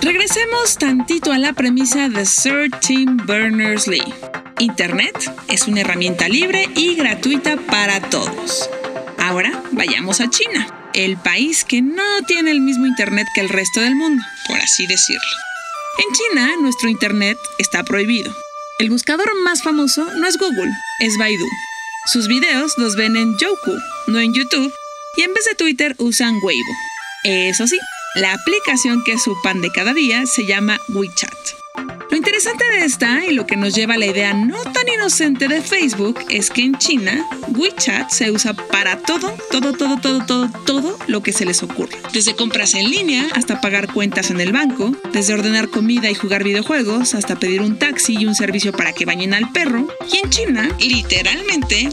Regresemos 0.00 0.78
tantito 0.78 1.30
a 1.30 1.36
la 1.36 1.52
premisa 1.52 2.08
de 2.08 2.24
Sir 2.24 2.70
Tim 2.80 3.18
Berners-Lee. 3.26 4.14
Internet 4.60 5.30
es 5.48 5.68
una 5.68 5.82
herramienta 5.82 6.26
libre 6.28 6.66
y 6.74 6.94
gratuita 6.94 7.58
para 7.58 8.00
todos. 8.00 8.70
Ahora 9.18 9.62
vayamos 9.72 10.22
a 10.22 10.30
China, 10.30 10.90
el 10.94 11.18
país 11.18 11.64
que 11.64 11.82
no 11.82 12.22
tiene 12.26 12.50
el 12.50 12.62
mismo 12.62 12.86
Internet 12.86 13.26
que 13.34 13.42
el 13.42 13.50
resto 13.50 13.82
del 13.82 13.94
mundo, 13.94 14.22
por 14.48 14.56
así 14.56 14.86
decirlo. 14.86 15.20
En 15.98 16.14
China, 16.14 16.54
nuestro 16.62 16.88
Internet 16.88 17.36
está 17.58 17.84
prohibido. 17.84 18.34
El 18.80 18.90
buscador 18.90 19.28
más 19.44 19.62
famoso 19.62 20.04
no 20.16 20.26
es 20.26 20.36
Google, 20.36 20.70
es 20.98 21.16
Baidu. 21.16 21.46
Sus 22.06 22.26
videos 22.26 22.72
los 22.76 22.96
ven 22.96 23.16
en 23.16 23.38
Youku, 23.38 23.78
no 24.08 24.18
en 24.18 24.34
YouTube, 24.34 24.72
y 25.16 25.22
en 25.22 25.32
vez 25.32 25.44
de 25.44 25.54
Twitter 25.54 25.94
usan 25.98 26.40
Weibo. 26.42 26.72
Eso 27.22 27.68
sí, 27.68 27.78
la 28.16 28.34
aplicación 28.34 29.04
que 29.04 29.12
es 29.12 29.22
su 29.22 29.40
pan 29.42 29.62
de 29.62 29.70
cada 29.70 29.94
día 29.94 30.26
se 30.26 30.44
llama 30.44 30.80
WeChat. 30.88 31.63
Lo 32.14 32.18
interesante 32.18 32.64
de 32.70 32.84
esta 32.84 33.24
y 33.24 33.32
lo 33.32 33.44
que 33.44 33.56
nos 33.56 33.74
lleva 33.74 33.94
a 33.94 33.98
la 33.98 34.06
idea 34.06 34.32
no 34.32 34.62
tan 34.62 34.86
inocente 34.86 35.48
de 35.48 35.60
Facebook 35.60 36.20
es 36.30 36.48
que 36.48 36.62
en 36.62 36.78
China 36.78 37.26
WeChat 37.56 38.08
se 38.08 38.30
usa 38.30 38.54
para 38.54 38.98
todo, 38.98 39.34
todo, 39.50 39.72
todo, 39.72 39.96
todo, 39.96 40.24
todo, 40.24 40.48
todo 40.64 40.96
lo 41.08 41.24
que 41.24 41.32
se 41.32 41.44
les 41.44 41.64
ocurre. 41.64 41.98
Desde 42.12 42.36
compras 42.36 42.74
en 42.74 42.88
línea 42.88 43.26
hasta 43.34 43.60
pagar 43.60 43.92
cuentas 43.92 44.30
en 44.30 44.40
el 44.40 44.52
banco, 44.52 44.92
desde 45.12 45.34
ordenar 45.34 45.70
comida 45.70 46.08
y 46.08 46.14
jugar 46.14 46.44
videojuegos 46.44 47.16
hasta 47.16 47.34
pedir 47.34 47.62
un 47.62 47.80
taxi 47.80 48.16
y 48.16 48.26
un 48.26 48.36
servicio 48.36 48.70
para 48.70 48.92
que 48.92 49.06
bañen 49.06 49.34
al 49.34 49.50
perro. 49.50 49.88
Y 50.12 50.18
en 50.18 50.30
China, 50.30 50.70
literalmente, 50.78 51.88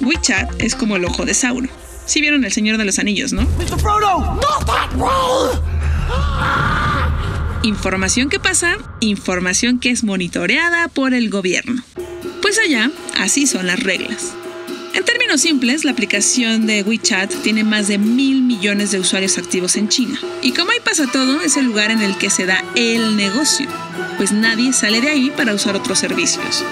WeChat 0.00 0.62
es 0.62 0.76
como 0.76 0.94
el 0.94 1.04
ojo 1.04 1.24
de 1.24 1.34
Sauron. 1.34 1.68
Si 2.06 2.20
vieron 2.20 2.44
El 2.44 2.52
Señor 2.52 2.78
de 2.78 2.84
los 2.84 3.00
Anillos, 3.00 3.32
¿no? 3.32 3.44
Información 7.64 8.28
que 8.28 8.38
pasa, 8.38 8.76
información 9.00 9.80
que 9.80 9.88
es 9.88 10.04
monitoreada 10.04 10.86
por 10.88 11.14
el 11.14 11.30
gobierno. 11.30 11.82
Pues 12.42 12.58
allá, 12.58 12.90
así 13.16 13.46
son 13.46 13.66
las 13.66 13.80
reglas. 13.80 14.34
En 14.92 15.02
términos 15.02 15.40
simples, 15.40 15.86
la 15.86 15.92
aplicación 15.92 16.66
de 16.66 16.82
WeChat 16.82 17.32
tiene 17.42 17.64
más 17.64 17.88
de 17.88 17.96
mil 17.96 18.42
millones 18.42 18.90
de 18.90 19.00
usuarios 19.00 19.38
activos 19.38 19.76
en 19.76 19.88
China. 19.88 20.18
Y 20.42 20.52
como 20.52 20.72
ahí 20.72 20.78
pasa 20.84 21.10
todo, 21.10 21.40
es 21.40 21.56
el 21.56 21.64
lugar 21.64 21.90
en 21.90 22.02
el 22.02 22.18
que 22.18 22.28
se 22.28 22.44
da 22.44 22.62
el 22.76 23.16
negocio, 23.16 23.66
pues 24.18 24.30
nadie 24.30 24.74
sale 24.74 25.00
de 25.00 25.08
ahí 25.08 25.32
para 25.34 25.54
usar 25.54 25.74
otros 25.74 25.98
servicios. 25.98 26.62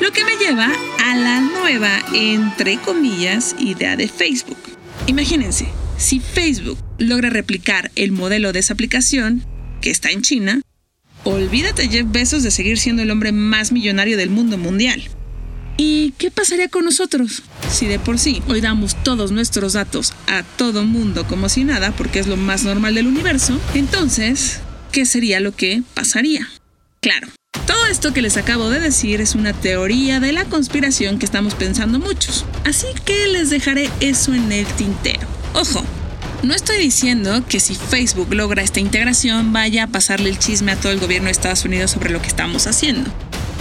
Lo 0.00 0.12
que 0.12 0.24
me 0.24 0.38
lleva 0.38 0.72
a 1.04 1.14
la 1.14 1.42
nueva, 1.42 1.90
entre 2.14 2.78
comillas, 2.78 3.54
idea 3.58 3.96
de 3.96 4.08
Facebook. 4.08 4.56
Imagínense, 5.06 5.68
si 5.98 6.20
Facebook 6.20 6.78
logra 6.96 7.28
replicar 7.28 7.90
el 7.96 8.12
modelo 8.12 8.54
de 8.54 8.60
esa 8.60 8.72
aplicación, 8.72 9.44
que 9.80 9.90
está 9.90 10.10
en 10.10 10.22
China, 10.22 10.60
olvídate 11.24 11.88
Jeff 11.88 12.06
Bezos 12.08 12.42
de 12.42 12.50
seguir 12.50 12.78
siendo 12.78 13.02
el 13.02 13.10
hombre 13.10 13.32
más 13.32 13.72
millonario 13.72 14.16
del 14.16 14.30
mundo 14.30 14.58
mundial. 14.58 15.02
¿Y 15.80 16.12
qué 16.18 16.32
pasaría 16.32 16.68
con 16.68 16.84
nosotros? 16.84 17.44
Si 17.70 17.86
de 17.86 18.00
por 18.00 18.18
sí 18.18 18.42
hoy 18.48 18.60
damos 18.60 18.96
todos 19.04 19.30
nuestros 19.30 19.74
datos 19.74 20.12
a 20.26 20.42
todo 20.42 20.84
mundo 20.84 21.24
como 21.26 21.48
si 21.48 21.62
nada, 21.62 21.92
porque 21.92 22.18
es 22.18 22.26
lo 22.26 22.36
más 22.36 22.64
normal 22.64 22.96
del 22.96 23.06
universo, 23.06 23.60
entonces, 23.74 24.58
¿qué 24.90 25.06
sería 25.06 25.38
lo 25.38 25.54
que 25.54 25.82
pasaría? 25.94 26.48
Claro, 27.00 27.28
todo 27.68 27.86
esto 27.86 28.12
que 28.12 28.22
les 28.22 28.36
acabo 28.36 28.70
de 28.70 28.80
decir 28.80 29.20
es 29.20 29.36
una 29.36 29.52
teoría 29.52 30.18
de 30.18 30.32
la 30.32 30.46
conspiración 30.46 31.20
que 31.20 31.26
estamos 31.26 31.54
pensando 31.54 32.00
muchos, 32.00 32.44
así 32.64 32.88
que 33.04 33.28
les 33.28 33.50
dejaré 33.50 33.88
eso 34.00 34.34
en 34.34 34.50
el 34.50 34.66
tintero. 34.66 35.28
Ojo, 35.54 35.84
no 36.42 36.54
estoy 36.54 36.78
diciendo 36.78 37.42
que 37.48 37.60
si 37.60 37.74
Facebook 37.74 38.32
logra 38.32 38.62
esta 38.62 38.80
integración 38.80 39.52
vaya 39.52 39.84
a 39.84 39.86
pasarle 39.88 40.30
el 40.30 40.38
chisme 40.38 40.72
a 40.72 40.76
todo 40.76 40.92
el 40.92 41.00
gobierno 41.00 41.26
de 41.26 41.32
Estados 41.32 41.64
Unidos 41.64 41.90
sobre 41.90 42.10
lo 42.10 42.20
que 42.22 42.28
estamos 42.28 42.66
haciendo. 42.66 43.10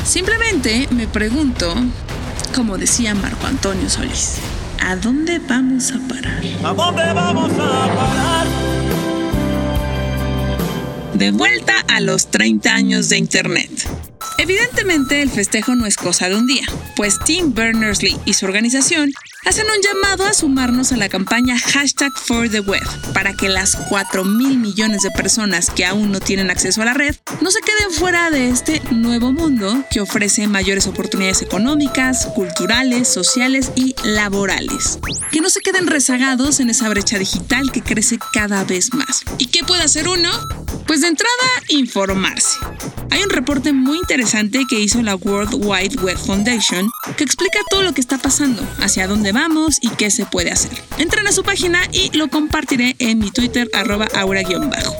Simplemente 0.05 0.87
me 0.91 1.07
pregunto, 1.07 1.73
como 2.55 2.77
decía 2.77 3.15
Marco 3.15 3.47
Antonio 3.47 3.89
Solís, 3.89 4.35
¿a 4.81 4.95
dónde 4.95 5.39
vamos 5.39 5.91
a 5.91 5.99
parar? 6.07 6.41
¿A 6.63 6.73
dónde 6.73 7.13
vamos 7.13 7.51
a 7.53 7.95
parar? 7.95 8.47
De 11.15 11.31
vuelta 11.31 11.73
a 11.87 11.99
los 11.99 12.27
30 12.29 12.73
años 12.73 13.09
de 13.09 13.17
Internet. 13.17 13.71
Evidentemente 14.39 15.21
el 15.21 15.29
festejo 15.29 15.75
no 15.75 15.85
es 15.85 15.95
cosa 15.95 16.29
de 16.29 16.35
un 16.35 16.45
día, 16.45 16.65
pues 16.95 17.17
Tim 17.25 17.53
Berners-Lee 17.53 18.17
y 18.25 18.33
su 18.33 18.45
organización 18.45 19.11
hacen 19.45 19.65
un 19.65 19.81
llamado 19.81 20.25
a 20.25 20.33
sumarnos 20.33 20.91
a 20.91 20.97
la 20.97 21.09
campaña 21.09 21.57
hashtag 21.57 22.11
for 22.13 22.49
the 22.49 22.59
web 22.59 22.83
para 23.13 23.33
que 23.33 23.49
las 23.49 23.75
4 23.89 24.25
mil 24.25 24.57
millones 24.57 25.01
de 25.01 25.11
personas 25.11 25.69
que 25.69 25.85
aún 25.85 26.11
no 26.11 26.19
tienen 26.19 26.49
acceso 26.49 26.81
a 26.81 26.85
la 26.85 26.93
red 26.93 27.15
no 27.41 27.49
se 27.49 27.61
queden 27.61 27.91
fuera 27.91 28.29
de 28.29 28.49
este 28.49 28.81
nuevo 28.91 29.31
mundo 29.31 29.83
que 29.89 30.01
ofrece 30.01 30.47
mayores 30.47 30.85
oportunidades 30.85 31.41
económicas, 31.41 32.27
culturales, 32.27 33.07
sociales 33.07 33.71
y 33.75 33.95
laborales. 34.03 34.99
Que 35.31 35.41
no 35.41 35.49
se 35.49 35.61
queden 35.61 35.87
rezagados 35.87 36.59
en 36.59 36.69
esa 36.69 36.89
brecha 36.89 37.17
digital 37.17 37.71
que 37.71 37.81
crece 37.81 38.19
cada 38.33 38.63
vez 38.63 38.93
más. 38.93 39.23
¿Y 39.37 39.47
qué 39.47 39.63
puede 39.63 39.83
hacer 39.83 40.07
uno? 40.07 40.29
Pues 40.87 41.01
de 41.01 41.07
entrada, 41.07 41.33
informarse. 41.67 42.57
Hay 43.11 43.21
un 43.21 43.29
reporte 43.29 43.73
muy 43.73 43.97
interesante 43.97 44.63
que 44.69 44.79
hizo 44.79 45.01
la 45.01 45.15
World 45.15 45.55
Wide 45.55 45.97
Web 46.01 46.17
Foundation 46.17 46.89
que 47.17 47.25
explica 47.25 47.59
todo 47.69 47.83
lo 47.83 47.93
que 47.93 47.99
está 47.99 48.17
pasando, 48.17 48.65
hacia 48.79 49.05
dónde 49.05 49.33
vamos 49.33 49.79
y 49.81 49.89
qué 49.89 50.09
se 50.09 50.25
puede 50.25 50.49
hacer. 50.49 50.71
Entren 50.97 51.27
a 51.27 51.33
su 51.33 51.43
página 51.43 51.81
y 51.91 52.15
lo 52.17 52.29
compartiré 52.29 52.95
en 52.99 53.19
mi 53.19 53.31
Twitter 53.31 53.69
arroba 53.73 54.07
aura-bajo. 54.15 54.95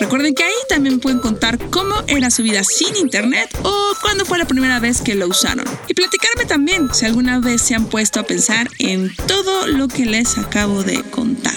Recuerden 0.00 0.34
que 0.34 0.42
ahí 0.42 0.54
también 0.68 0.98
pueden 0.98 1.20
contar 1.20 1.58
cómo 1.70 1.94
era 2.08 2.30
su 2.30 2.42
vida 2.42 2.64
sin 2.64 2.96
internet 2.96 3.48
o 3.62 3.92
cuándo 4.00 4.24
fue 4.24 4.38
la 4.38 4.44
primera 4.44 4.80
vez 4.80 5.00
que 5.00 5.14
lo 5.14 5.28
usaron. 5.28 5.64
Y 5.86 5.94
platicarme 5.94 6.46
también 6.46 6.92
si 6.92 7.04
alguna 7.04 7.38
vez 7.38 7.62
se 7.62 7.76
han 7.76 7.86
puesto 7.86 8.18
a 8.18 8.24
pensar 8.24 8.68
en 8.78 9.14
todo 9.26 9.68
lo 9.68 9.86
que 9.86 10.04
les 10.04 10.36
acabo 10.36 10.82
de 10.82 11.02
contar. 11.04 11.54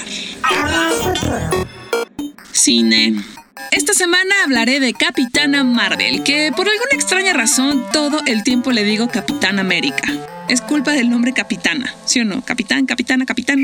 Cine. 2.52 3.41
Esta 3.70 3.94
semana 3.94 4.34
hablaré 4.44 4.80
de 4.80 4.94
Capitana 4.94 5.64
Marvel, 5.64 6.24
que 6.24 6.52
por 6.56 6.68
alguna 6.68 6.92
extraña 6.94 7.34
razón 7.34 7.86
todo 7.94 8.22
el 8.26 8.44
tiempo 8.44 8.72
le 8.72 8.84
digo 8.84 9.08
Capitán 9.08 9.60
América. 9.60 10.12
Es 10.50 10.62
culpa 10.62 10.92
del 10.92 11.10
nombre 11.10 11.34
Capitana, 11.34 11.94
¿sí 12.06 12.20
o 12.20 12.26
no? 12.26 12.44
Capitán, 12.44 12.86
Capitana, 12.86 13.26
Capitán. 13.26 13.60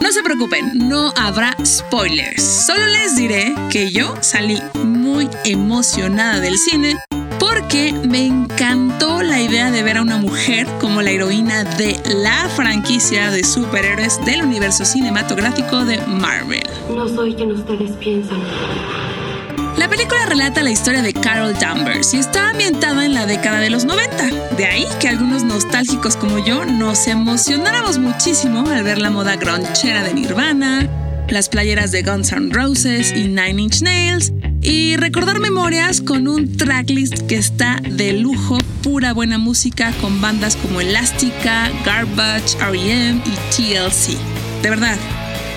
No 0.00 0.12
se 0.12 0.22
preocupen, 0.22 0.88
no 0.88 1.12
habrá 1.16 1.56
spoilers. 1.64 2.42
Solo 2.42 2.86
les 2.86 3.16
diré 3.16 3.54
que 3.70 3.90
yo 3.90 4.16
salí 4.20 4.60
muy 4.74 5.28
emocionada 5.44 6.40
del 6.40 6.58
cine 6.58 6.96
porque 7.50 7.92
me 7.92 8.26
encantó 8.26 9.22
la 9.22 9.40
idea 9.40 9.70
de 9.70 9.82
ver 9.82 9.98
a 9.98 10.02
una 10.02 10.18
mujer 10.18 10.66
como 10.80 11.02
la 11.02 11.10
heroína 11.10 11.64
de 11.64 11.98
la 12.14 12.48
franquicia 12.50 13.30
de 13.30 13.42
superhéroes 13.44 14.22
del 14.24 14.42
universo 14.42 14.84
cinematográfico 14.84 15.84
de 15.84 15.98
Marvel. 16.06 16.62
No 16.94 17.08
soy 17.08 17.34
quien 17.34 17.52
ustedes 17.52 17.92
piensan. 17.92 18.38
La 19.76 19.88
película 19.88 20.26
relata 20.26 20.62
la 20.62 20.70
historia 20.70 21.02
de 21.02 21.14
Carol 21.14 21.54
Danvers 21.58 22.12
y 22.12 22.18
está 22.18 22.50
ambientada 22.50 23.04
en 23.04 23.14
la 23.14 23.26
década 23.26 23.60
de 23.60 23.70
los 23.70 23.84
90. 23.84 24.54
De 24.56 24.66
ahí 24.66 24.86
que 25.00 25.08
algunos 25.08 25.44
nostálgicos 25.44 26.16
como 26.16 26.44
yo 26.44 26.64
nos 26.64 27.06
emocionáramos 27.06 27.98
muchísimo 27.98 28.68
al 28.68 28.82
ver 28.82 28.98
la 28.98 29.10
moda 29.10 29.36
gronchera 29.36 30.02
de 30.02 30.14
Nirvana, 30.14 30.88
las 31.28 31.48
playeras 31.48 31.92
de 31.92 32.02
Guns 32.02 32.32
N' 32.32 32.50
Roses 32.52 33.12
y 33.16 33.28
Nine 33.28 33.62
Inch 33.62 33.80
Nails, 33.82 34.32
y 34.62 34.96
recordar 34.96 35.40
memorias 35.40 36.00
con 36.00 36.28
un 36.28 36.56
tracklist 36.56 37.26
que 37.26 37.36
está 37.36 37.80
de 37.82 38.12
lujo, 38.12 38.58
pura 38.82 39.12
buena 39.12 39.38
música 39.38 39.92
con 40.00 40.20
bandas 40.20 40.56
como 40.56 40.80
Elástica, 40.80 41.70
Garbage, 41.84 42.58
REM 42.58 43.20
y 43.24 43.30
TLC. 43.50 44.18
De 44.62 44.70
verdad, 44.70 44.96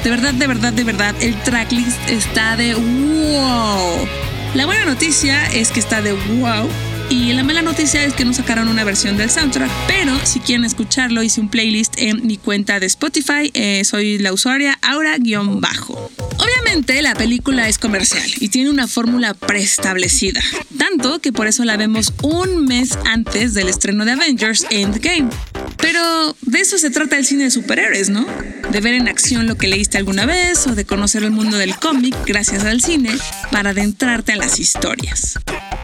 de 0.03 0.09
verdad, 0.09 0.33
de 0.33 0.47
verdad, 0.47 0.73
de 0.73 0.83
verdad, 0.83 1.15
el 1.21 1.35
tracklist 1.43 1.97
está 2.09 2.55
de 2.55 2.75
wow. 2.75 4.07
La 4.53 4.65
buena 4.65 4.85
noticia 4.85 5.45
es 5.53 5.71
que 5.71 5.79
está 5.79 6.01
de 6.01 6.13
wow 6.13 6.67
y 7.11 7.33
la 7.33 7.43
mala 7.43 7.61
noticia 7.61 8.05
es 8.05 8.13
que 8.13 8.23
no 8.23 8.33
sacaron 8.33 8.69
una 8.69 8.85
versión 8.85 9.17
del 9.17 9.29
soundtrack, 9.29 9.69
pero 9.85 10.17
si 10.25 10.39
quieren 10.39 10.63
escucharlo, 10.63 11.21
hice 11.21 11.41
un 11.41 11.49
playlist 11.49 11.95
en 11.97 12.25
mi 12.25 12.37
cuenta 12.37 12.79
de 12.79 12.85
Spotify. 12.85 13.51
Eh, 13.53 13.83
soy 13.83 14.17
la 14.17 14.31
usuaria 14.31 14.79
Aura-Bajo. 14.81 16.09
Obviamente 16.37 17.01
la 17.01 17.13
película 17.13 17.67
es 17.67 17.79
comercial 17.79 18.23
y 18.39 18.47
tiene 18.47 18.69
una 18.69 18.87
fórmula 18.87 19.33
preestablecida, 19.33 20.41
tanto 20.77 21.19
que 21.19 21.33
por 21.33 21.47
eso 21.47 21.65
la 21.65 21.75
vemos 21.75 22.13
un 22.21 22.63
mes 22.65 22.97
antes 23.05 23.53
del 23.53 23.67
estreno 23.67 24.05
de 24.05 24.13
Avengers 24.13 24.65
Endgame. 24.69 25.29
Pero 25.77 26.37
de 26.41 26.59
eso 26.59 26.77
se 26.77 26.91
trata 26.91 27.17
el 27.17 27.25
cine 27.25 27.43
de 27.43 27.51
superhéroes, 27.51 28.09
¿no? 28.09 28.25
De 28.71 28.79
ver 28.79 28.93
en 28.93 29.09
acción 29.09 29.47
lo 29.47 29.55
que 29.55 29.67
leíste 29.67 29.97
alguna 29.97 30.25
vez 30.25 30.65
o 30.65 30.75
de 30.75 30.85
conocer 30.85 31.23
el 31.23 31.31
mundo 31.31 31.57
del 31.57 31.75
cómic 31.75 32.15
gracias 32.25 32.63
al 32.63 32.81
cine 32.81 33.17
para 33.51 33.71
adentrarte 33.71 34.31
a 34.31 34.37
las 34.37 34.59
historias. 34.59 35.37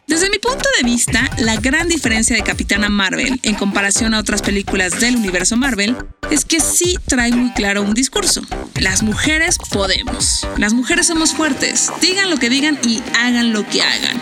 Desde 0.07 0.29
mi 0.29 0.39
punto 0.39 0.63
de 0.77 0.89
vista, 0.89 1.29
la 1.37 1.57
gran 1.57 1.89
diferencia 1.89 2.33
de 2.33 2.41
Capitana 2.41 2.87
Marvel 2.87 3.41
en 3.43 3.55
comparación 3.55 4.13
a 4.13 4.19
otras 4.19 4.41
películas 4.41 5.01
del 5.01 5.17
universo 5.17 5.57
Marvel 5.57 5.97
es 6.31 6.45
que 6.45 6.61
sí 6.61 6.97
trae 7.07 7.33
muy 7.33 7.51
claro 7.51 7.81
un 7.81 7.93
discurso. 7.93 8.41
Las 8.75 9.03
mujeres 9.03 9.57
podemos. 9.69 10.47
Las 10.55 10.71
mujeres 10.71 11.07
somos 11.07 11.33
fuertes. 11.33 11.91
Digan 11.99 12.29
lo 12.29 12.37
que 12.37 12.49
digan 12.49 12.79
y 12.87 13.03
hagan 13.19 13.51
lo 13.51 13.67
que 13.67 13.81
hagan. 13.81 14.21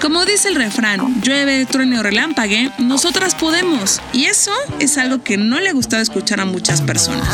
Como 0.00 0.24
dice 0.24 0.48
el 0.48 0.54
refrán, 0.54 1.20
llueve, 1.20 1.66
truene 1.66 1.98
o 1.98 2.02
relámpague, 2.04 2.70
nosotras 2.78 3.34
podemos. 3.34 4.00
Y 4.12 4.26
eso 4.26 4.52
es 4.78 4.98
algo 4.98 5.24
que 5.24 5.36
no 5.36 5.58
le 5.58 5.70
ha 5.70 5.72
gustado 5.72 6.00
escuchar 6.00 6.40
a 6.40 6.44
muchas 6.44 6.80
personas. 6.80 7.26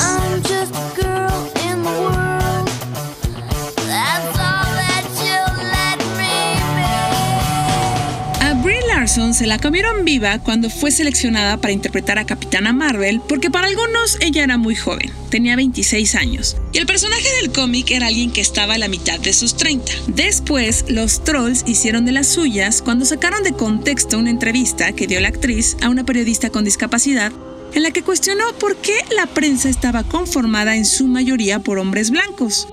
Larson 9.00 9.33
se 9.33 9.47
la 9.47 9.59
comieron 9.59 10.04
viva 10.04 10.40
cuando 10.40 10.69
fue 10.69 10.90
seleccionada 10.90 11.57
para 11.57 11.73
interpretar 11.73 12.19
a 12.19 12.26
Capitana 12.26 12.75
Marvel 12.75 13.23
porque 13.26 13.50
para 13.50 13.66
algunos 13.66 14.19
ella 14.21 14.45
era 14.45 14.59
muy 14.59 14.75
joven, 14.75 15.11
tenía 15.30 15.57
26 15.57 16.14
años, 16.16 16.59
y 16.75 16.76
el 16.76 16.85
personaje 16.85 17.26
del 17.40 17.50
cómic 17.50 17.90
era 17.92 18.09
alguien 18.09 18.30
que 18.30 18.42
estaba 18.42 18.75
a 18.75 18.78
la 18.78 18.88
mitad 18.88 19.19
de 19.19 19.33
sus 19.33 19.57
30. 19.57 19.90
Después, 20.09 20.85
los 20.88 21.25
trolls 21.25 21.64
hicieron 21.66 22.04
de 22.04 22.12
las 22.12 22.26
suyas 22.26 22.83
cuando 22.83 23.07
sacaron 23.07 23.42
de 23.42 23.54
contexto 23.54 24.19
una 24.19 24.28
entrevista 24.28 24.92
que 24.92 25.07
dio 25.07 25.19
la 25.19 25.28
actriz 25.28 25.78
a 25.80 25.88
una 25.88 26.04
periodista 26.04 26.50
con 26.50 26.66
discapacidad 26.66 27.33
en 27.73 27.83
la 27.83 27.92
que 27.92 28.02
cuestionó 28.02 28.52
por 28.59 28.76
qué 28.76 28.99
la 29.16 29.25
prensa 29.25 29.71
estaba 29.71 30.04
conformada 30.04 30.76
en 30.76 30.85
su 30.85 31.07
mayoría 31.07 31.61
por 31.61 31.78
hombres 31.78 32.11
blancos 32.11 32.69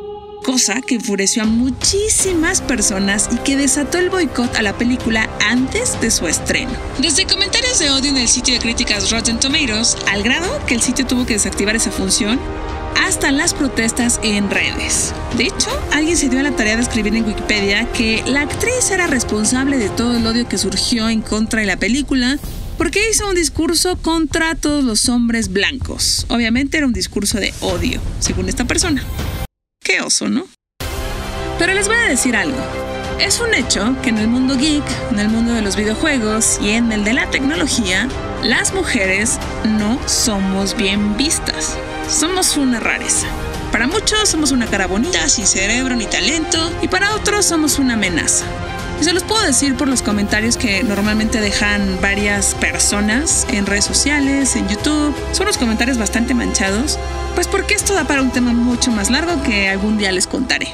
cosa 0.48 0.80
que 0.80 0.96
enfureció 0.96 1.44
a 1.44 1.46
muchísimas 1.46 2.62
personas 2.62 3.28
y 3.34 3.36
que 3.40 3.58
desató 3.58 3.98
el 3.98 4.10
boicot 4.10 4.56
a 4.56 4.62
la 4.62 4.78
película 4.78 5.30
antes 5.46 6.00
de 6.00 6.10
su 6.10 6.26
estreno. 6.26 6.72
Desde 7.00 7.26
comentarios 7.26 7.80
de 7.80 7.90
odio 7.90 8.12
en 8.12 8.16
el 8.16 8.30
sitio 8.30 8.54
de 8.54 8.62
críticas 8.62 9.12
Rotten 9.12 9.42
Tomatoes, 9.42 9.98
al 10.10 10.24
grado 10.24 10.48
que 10.66 10.76
el 10.76 10.82
sitio 10.82 11.06
tuvo 11.06 11.26
que 11.26 11.34
desactivar 11.34 11.76
esa 11.76 11.92
función, 11.92 12.40
hasta 13.06 13.30
las 13.32 13.54
protestas 13.54 14.22
en 14.24 14.50
redes. 14.50 15.14
De 15.36 15.48
hecho, 15.48 15.70
alguien 15.92 16.16
se 16.16 16.30
dio 16.30 16.40
a 16.40 16.44
la 16.44 16.56
tarea 16.56 16.78
de 16.78 16.82
escribir 16.84 17.14
en 17.14 17.26
Wikipedia 17.26 17.92
que 17.92 18.24
la 18.26 18.44
actriz 18.44 18.90
era 18.90 19.06
responsable 19.06 19.78
de 19.78 19.90
todo 19.90 20.16
el 20.16 20.26
odio 20.26 20.48
que 20.48 20.58
surgió 20.58 21.10
en 21.10 21.20
contra 21.20 21.60
de 21.60 21.68
la 21.68 21.76
película 21.76 22.40
porque 22.78 23.02
hizo 23.12 23.28
un 23.28 23.36
discurso 23.36 23.98
contra 23.98 24.56
todos 24.56 24.86
los 24.86 25.10
hombres 25.10 25.52
blancos. 25.52 26.26
Obviamente 26.30 26.78
era 26.78 26.88
un 26.88 26.94
discurso 26.94 27.38
de 27.38 27.54
odio, 27.60 28.00
según 28.22 28.48
esta 28.48 28.64
persona. 28.64 29.04
Qué 29.88 30.02
oso, 30.02 30.28
¿no? 30.28 30.46
Pero 31.58 31.74
les 31.74 31.88
voy 31.88 31.96
a 31.96 32.10
decir 32.10 32.36
algo. 32.36 32.58
Es 33.22 33.40
un 33.40 33.54
hecho 33.54 33.96
que 34.02 34.10
en 34.10 34.18
el 34.18 34.28
mundo 34.28 34.58
geek, 34.58 34.84
en 35.12 35.20
el 35.20 35.30
mundo 35.30 35.54
de 35.54 35.62
los 35.62 35.78
videojuegos 35.78 36.60
y 36.62 36.72
en 36.72 36.92
el 36.92 37.06
de 37.06 37.14
la 37.14 37.30
tecnología, 37.30 38.10
las 38.44 38.74
mujeres 38.74 39.40
no 39.64 39.98
somos 40.06 40.76
bien 40.76 41.16
vistas. 41.16 41.78
Somos 42.10 42.58
una 42.58 42.82
rareza. 42.82 43.28
Para 43.72 43.88
muchos 43.88 44.28
somos 44.28 44.52
una 44.52 44.68
cara 44.68 44.88
bonita, 44.88 45.30
sin 45.30 45.48
cerebro 45.48 45.96
ni 45.96 46.06
talento, 46.06 46.70
y 46.82 46.90
para 46.90 47.16
otros 47.16 47.46
somos 47.46 47.80
una 47.80 47.94
amenaza. 47.94 48.44
Y 49.00 49.06
se 49.06 49.14
los 49.14 49.24
puedo 49.24 49.42
decir 49.44 49.76
por 49.76 49.88
los 49.88 50.02
comentarios 50.02 50.58
que 50.58 50.84
normalmente 50.84 51.40
dejan 51.40 51.98
varias 52.02 52.56
personas 52.56 53.48
en 53.52 53.66
redes 53.66 53.86
sociales, 53.86 54.58
en 54.58 54.68
YouTube. 54.68 55.16
Son 55.32 55.44
unos 55.44 55.58
comentarios 55.58 55.98
bastante 55.98 56.34
manchados, 56.34 57.00
pues 57.38 57.48
porque 57.48 57.76
esto 57.76 57.94
da 57.94 58.08
para 58.08 58.24
un 58.24 58.32
tema 58.32 58.52
mucho 58.52 58.90
más 58.90 59.12
largo 59.12 59.44
que 59.44 59.70
algún 59.70 60.00
día 60.00 60.12
les 60.12 60.26
contaré. 60.26 60.70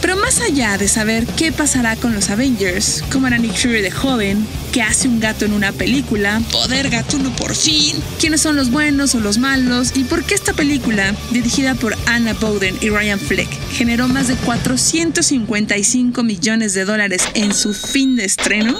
Pero 0.00 0.16
más 0.16 0.40
allá 0.40 0.76
de 0.76 0.88
saber 0.88 1.24
qué 1.24 1.52
pasará 1.52 1.94
con 1.94 2.16
los 2.16 2.30
Avengers, 2.30 3.04
cómo 3.12 3.28
era 3.28 3.38
Nick 3.38 3.54
Fury 3.54 3.80
de 3.80 3.92
joven, 3.92 4.44
qué 4.72 4.82
hace 4.82 5.06
un 5.06 5.20
gato 5.20 5.44
en 5.44 5.52
una 5.52 5.70
película, 5.70 6.42
poder 6.50 6.90
gatuno 6.90 7.30
por 7.36 7.54
fin, 7.54 7.94
quiénes 8.18 8.40
son 8.40 8.56
los 8.56 8.72
buenos 8.72 9.14
o 9.14 9.20
los 9.20 9.38
malos 9.38 9.92
y 9.94 10.02
por 10.02 10.24
qué 10.24 10.34
esta 10.34 10.52
película, 10.52 11.14
dirigida 11.30 11.76
por 11.76 11.96
Anna 12.06 12.32
Bowden 12.32 12.76
y 12.80 12.90
Ryan 12.90 13.20
Fleck, 13.20 13.48
generó 13.70 14.08
más 14.08 14.26
de 14.26 14.34
455 14.34 16.24
millones 16.24 16.74
de 16.74 16.86
dólares 16.86 17.22
en 17.34 17.54
su 17.54 17.72
fin 17.72 18.16
de 18.16 18.24
estreno, 18.24 18.76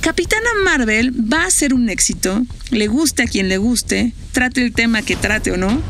Capitana 0.00 0.48
Marvel 0.64 1.12
va 1.12 1.44
a 1.44 1.50
ser 1.50 1.74
un 1.74 1.90
éxito, 1.90 2.42
le 2.70 2.86
guste 2.86 3.22
a 3.22 3.26
quien 3.26 3.50
le 3.50 3.58
guste, 3.58 4.14
trate 4.32 4.64
el 4.64 4.72
tema 4.72 5.02
que 5.02 5.14
trate 5.14 5.52
o 5.52 5.56
no, 5.58 5.80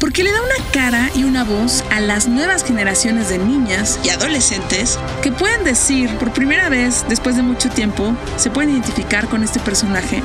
porque 0.00 0.24
le 0.24 0.32
da 0.32 0.40
una 0.40 0.70
cara 0.72 1.10
y 1.14 1.24
una 1.24 1.44
voz 1.44 1.84
a 1.90 2.00
las 2.00 2.26
nuevas 2.26 2.64
generaciones 2.64 3.28
de 3.28 3.38
niñas 3.38 4.00
y 4.02 4.08
adolescentes 4.08 4.98
que 5.22 5.30
pueden 5.30 5.62
decir 5.62 6.08
por 6.16 6.32
primera 6.32 6.70
vez 6.70 7.04
después 7.08 7.36
de 7.36 7.42
mucho 7.42 7.68
tiempo, 7.68 8.16
se 8.36 8.50
pueden 8.50 8.70
identificar 8.70 9.28
con 9.28 9.44
este 9.44 9.60
personaje 9.60 10.22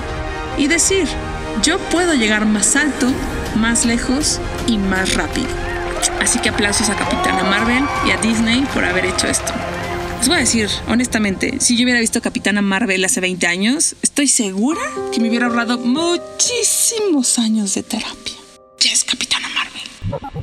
y 0.58 0.68
decir, 0.68 1.08
yo 1.62 1.78
puedo 1.90 2.14
llegar 2.14 2.46
más 2.46 2.76
alto, 2.78 3.12
más 3.56 3.86
lejos 3.86 4.40
y 4.66 4.78
más 4.78 5.14
rápido. 5.14 5.48
Así 6.22 6.40
que 6.40 6.50
aplausos 6.50 6.90
a 6.90 6.96
Capitana 6.96 7.44
Marvel 7.44 7.84
y 8.08 8.12
a 8.12 8.18
Disney 8.18 8.66
por 8.74 8.86
haber 8.86 9.06
hecho 9.06 9.28
esto. 9.28 9.52
Les 10.20 10.30
voy 10.30 10.38
a 10.38 10.40
decir, 10.40 10.70
honestamente, 10.88 11.58
si 11.60 11.76
yo 11.76 11.84
hubiera 11.84 12.00
visto 12.00 12.22
Capitana 12.22 12.62
Marvel 12.62 13.04
hace 13.04 13.20
20 13.20 13.46
años, 13.46 13.96
estoy 14.02 14.28
segura 14.28 14.82
que 15.12 15.20
me 15.20 15.28
hubiera 15.30 15.48
ahorrado 15.48 15.78
muchísimos 15.78 17.38
años 17.38 17.76
de 17.76 17.84
terapia. 17.84 18.45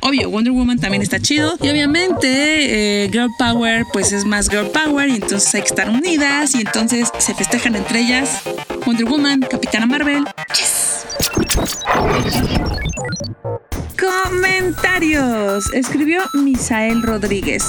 Obvio, 0.01 0.29
Wonder 0.29 0.51
Woman 0.53 0.79
también 0.79 1.01
está 1.01 1.19
chido. 1.19 1.57
Y 1.61 1.69
obviamente, 1.69 3.05
eh, 3.05 3.09
Girl 3.11 3.29
Power, 3.37 3.85
pues 3.91 4.11
es 4.11 4.25
más 4.25 4.49
Girl 4.49 4.69
Power. 4.69 5.09
Y 5.09 5.15
entonces 5.15 5.53
hay 5.55 5.61
que 5.61 5.67
estar 5.67 5.89
unidas. 5.89 6.55
Y 6.55 6.61
entonces 6.61 7.09
se 7.17 7.33
festejan 7.33 7.75
entre 7.75 8.01
ellas. 8.01 8.41
Wonder 8.85 9.05
Woman, 9.05 9.41
Capitana 9.41 9.85
Marvel. 9.85 10.25
Yes. 10.49 11.05
Comentarios. 13.99 15.73
Escribió 15.73 16.21
Misael 16.33 17.01
Rodríguez. 17.01 17.63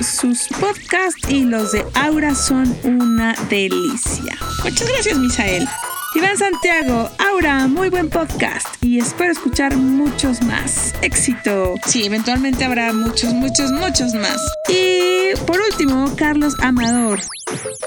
Sus 0.00 0.48
podcasts 0.48 1.28
y 1.28 1.44
los 1.44 1.72
de 1.72 1.84
Aura 1.94 2.34
son 2.34 2.76
una 2.84 3.34
delicia. 3.48 4.36
Muchas 4.62 4.88
gracias, 4.88 5.18
Misael. 5.18 5.68
Iván 6.12 6.36
Santiago, 6.36 7.08
Aura, 7.18 7.68
muy 7.68 7.88
buen 7.88 8.10
podcast 8.10 8.66
y 8.82 8.98
espero 8.98 9.30
escuchar 9.30 9.76
muchos 9.76 10.42
más. 10.42 10.92
Éxito. 11.02 11.74
Sí, 11.86 12.04
eventualmente 12.04 12.64
habrá 12.64 12.92
muchos, 12.92 13.32
muchos, 13.32 13.70
muchos 13.70 14.14
más. 14.14 14.36
Y 14.68 15.36
por 15.46 15.60
último, 15.60 16.12
Carlos 16.16 16.56
Amador. 16.62 17.20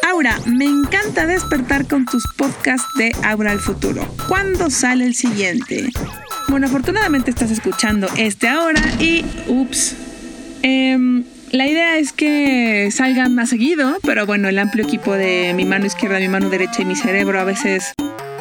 Aura, 0.09 0.39
me 0.45 0.63
encanta 0.63 1.27
despertar 1.27 1.85
con 1.85 2.05
tus 2.05 2.23
podcasts 2.37 2.87
de 2.97 3.11
Aura 3.23 3.51
al 3.51 3.59
futuro. 3.59 4.07
¿Cuándo 4.29 4.69
sale 4.69 5.05
el 5.05 5.15
siguiente? 5.15 5.89
Bueno, 6.47 6.67
afortunadamente 6.67 7.29
estás 7.29 7.51
escuchando 7.51 8.07
este 8.15 8.47
ahora 8.47 8.81
y 9.01 9.25
ups. 9.47 9.95
Em, 10.61 11.25
la 11.53 11.67
idea 11.67 11.97
es 11.97 12.11
que 12.13 12.89
salgan 12.91 13.35
más 13.35 13.49
seguido, 13.49 13.97
pero 14.01 14.25
bueno, 14.25 14.49
el 14.49 14.57
amplio 14.57 14.83
equipo 14.83 15.13
de 15.13 15.53
mi 15.55 15.65
mano 15.65 15.85
izquierda, 15.85 16.19
mi 16.19 16.27
mano 16.27 16.49
derecha 16.49 16.81
y 16.81 16.85
mi 16.85 16.95
cerebro 16.95 17.39
a 17.39 17.43
veces 17.43 17.93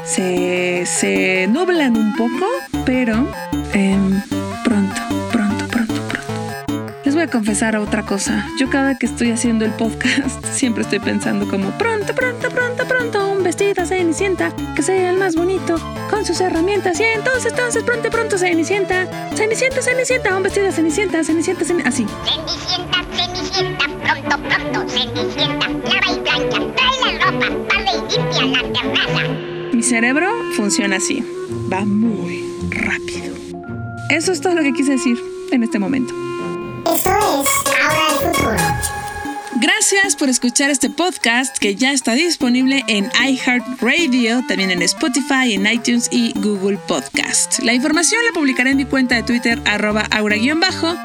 se, 0.03 0.85
se 0.87 1.47
nublan 1.49 1.95
un 1.97 2.17
poco, 2.17 2.47
pero 2.87 3.29
em, 3.75 4.23
pronto, 4.65 5.01
pronto, 5.31 5.69
pronto, 5.69 5.95
pronto. 6.09 6.95
Les 7.05 7.15
voy 7.15 7.25
a 7.25 7.29
confesar 7.29 7.77
otra 7.77 8.03
cosa. 8.03 8.47
Yo 8.59 8.71
cada 8.71 8.97
que 8.97 9.05
estoy 9.05 9.31
haciendo 9.31 9.67
el 9.67 9.73
podcast 9.73 10.43
siempre 10.53 10.83
estoy 10.83 10.99
pensando 10.99 11.47
como 11.47 11.71
pronto, 11.73 12.15
pronto, 12.15 12.49
pronto, 12.49 12.89
pronto, 12.89 13.29
un 13.31 13.43
vestido 13.43 13.85
Cenicienta 13.85 14.55
que 14.75 14.83
sea 14.83 15.11
el 15.11 15.19
más 15.19 15.35
bonito 15.35 15.77
con 16.09 16.25
sus 16.25 16.41
herramientas. 16.41 16.99
Y 17.01 17.05
entonces, 17.05 17.53
entonces, 17.53 17.83
pronto, 17.83 18.09
pronto, 18.11 18.39
Cenicienta. 18.39 19.07
Cenicienta, 19.35 19.83
Cenicienta, 19.83 20.37
un 20.37 20.43
vestido 20.43 20.73
Cenicienta, 20.73 21.23
Cenicienta, 21.25 21.65
Cenicienta. 21.65 21.89
Así. 21.89 22.07
Cenicienta, 22.25 22.92
pronto, 24.13 24.49
pronto, 24.49 24.89
Cenicienta. 24.89 25.69
Lava 25.69 26.13
y 26.13 26.21
plancha, 26.21 26.59
trae 26.77 27.19
la 27.19 27.25
ropa, 27.25 27.47
barre 27.69 27.93
y 27.97 28.17
limpia 28.17 28.63
la 28.63 28.73
terraza. 28.73 29.29
Mi 29.73 29.83
cerebro 29.83 30.31
funciona 30.57 30.97
así. 30.97 31.25
Va 31.73 31.85
muy 31.85 32.45
rápido. 32.71 33.35
Eso 34.11 34.33
es 34.33 34.41
todo 34.41 34.55
lo 34.55 34.63
que 34.63 34.73
quise 34.73 34.93
decir 34.93 35.19
en 35.51 35.63
este 35.63 35.79
momento. 35.79 36.15
Esto 36.95 37.11
es 37.43 37.49
Ahora 37.81 38.09
el 38.11 38.35
futuro. 38.35 39.03
Gracias 39.61 40.17
por 40.17 40.29
escuchar 40.29 40.71
este 40.71 40.91
podcast 40.91 41.57
que 41.57 41.77
ya 41.77 41.93
está 41.93 42.15
disponible 42.15 42.85
en 42.89 43.11
iHeartRadio, 43.25 44.45
también 44.49 44.73
en 44.73 44.83
Spotify, 44.83 45.55
en 45.55 45.67
iTunes 45.67 46.09
y 46.11 46.33
Google 46.41 46.79
Podcast. 46.89 47.61
La 47.61 47.73
información 47.73 48.21
la 48.27 48.33
publicaré 48.33 48.71
en 48.71 48.79
mi 48.79 48.87
cuenta 48.87 49.15
de 49.15 49.23
Twitter 49.23 49.61
arroba 49.65 50.09
aura-bajo, 50.11 50.97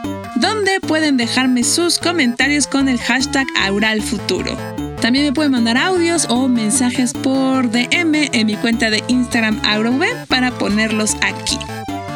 pueden 0.82 1.18
dejarme 1.18 1.64
sus 1.64 2.00
comentarios 2.00 2.68
con 2.68 2.90
el 2.90 3.00
hashtag 3.00 3.48
auralfuturo. 3.60 4.58
También 5.02 5.26
me 5.26 5.34
pueden 5.34 5.52
mandar 5.52 5.78
audios 5.78 6.26
o 6.30 6.48
mensajes 6.48 7.14
por 7.14 7.70
DM 7.70 8.30
en 8.34 8.46
mi 8.48 8.56
cuenta 8.56 8.90
de 8.90 9.04
Instagram 9.08 9.62
AuraV 9.64 10.26
para 10.28 10.52
ponerlos 10.52 11.16
aquí. 11.22 11.58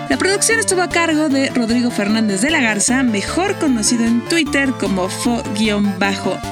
La 0.10 0.17
producción 0.17 0.60
estuvo 0.60 0.82
a 0.82 0.89
cargo 0.89 1.30
de 1.30 1.50
Rodrigo 1.52 1.89
Fernández 1.89 2.41
de 2.41 2.50
la 2.50 2.60
Garza, 2.60 3.02
mejor 3.02 3.58
conocido 3.60 4.04
en 4.04 4.19
Twitter 4.26 4.74
como 4.80 5.08
fo-batman. 5.08 6.52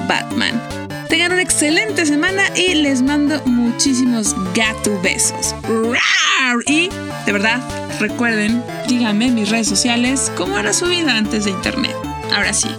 Tengan 1.10 1.34
una 1.34 1.41
excelente 1.41 2.06
semana 2.06 2.43
y 2.56 2.76
les 2.76 3.02
mando 3.02 3.41
muchísimos 3.45 4.36
gato 4.54 4.98
besos. 5.02 5.56
¡Rar! 5.63 6.63
Y, 6.67 6.89
de 7.26 7.32
verdad, 7.32 7.60
recuerden, 8.00 8.64
díganme 8.88 9.28
en 9.28 9.36
mis 9.36 9.50
redes 9.50 9.68
sociales 9.68 10.32
cómo 10.36 10.58
era 10.58 10.74
su 10.74 10.86
vida 10.86 11.16
antes 11.16 11.46
de 11.46 11.52
internet. 11.52 11.96
Ahora 12.34 12.54
sí. 12.54 12.70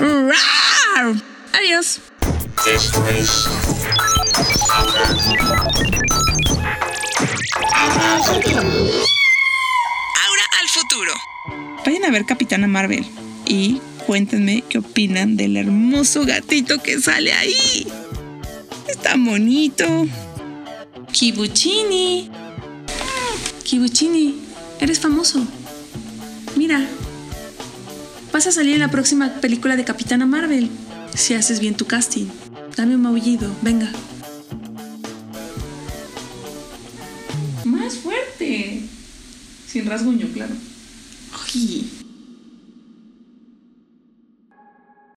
¡Rar! 0.00 1.14
Adiós. 1.52 2.00
Aura 10.24 10.44
al 10.60 10.68
futuro. 10.68 11.12
Vayan 11.84 12.04
a 12.04 12.10
ver 12.10 12.24
Capitana 12.24 12.66
Marvel 12.66 13.06
y 13.46 13.80
cuéntenme 14.06 14.62
qué 14.68 14.78
opinan 14.78 15.36
del 15.36 15.56
hermoso 15.56 16.24
gatito 16.24 16.82
que 16.82 17.00
sale 17.00 17.32
ahí. 17.32 17.86
Está 18.88 19.14
bonito. 19.16 20.06
Kibuchini. 21.12 22.30
Kibuchini, 23.66 24.36
eres 24.80 25.00
famoso. 25.00 25.44
Mira, 26.54 26.86
vas 28.32 28.46
a 28.46 28.52
salir 28.52 28.74
en 28.74 28.80
la 28.80 28.92
próxima 28.92 29.40
película 29.40 29.74
de 29.74 29.84
Capitana 29.84 30.24
Marvel. 30.24 30.70
Si 31.16 31.34
haces 31.34 31.58
bien 31.58 31.74
tu 31.74 31.84
casting. 31.84 32.26
Dame 32.76 32.94
un 32.94 33.02
maullido, 33.02 33.50
venga. 33.62 33.90
Más 37.64 37.96
fuerte. 37.96 38.84
Sin 39.66 39.86
rasguño, 39.86 40.28
claro. 40.32 40.54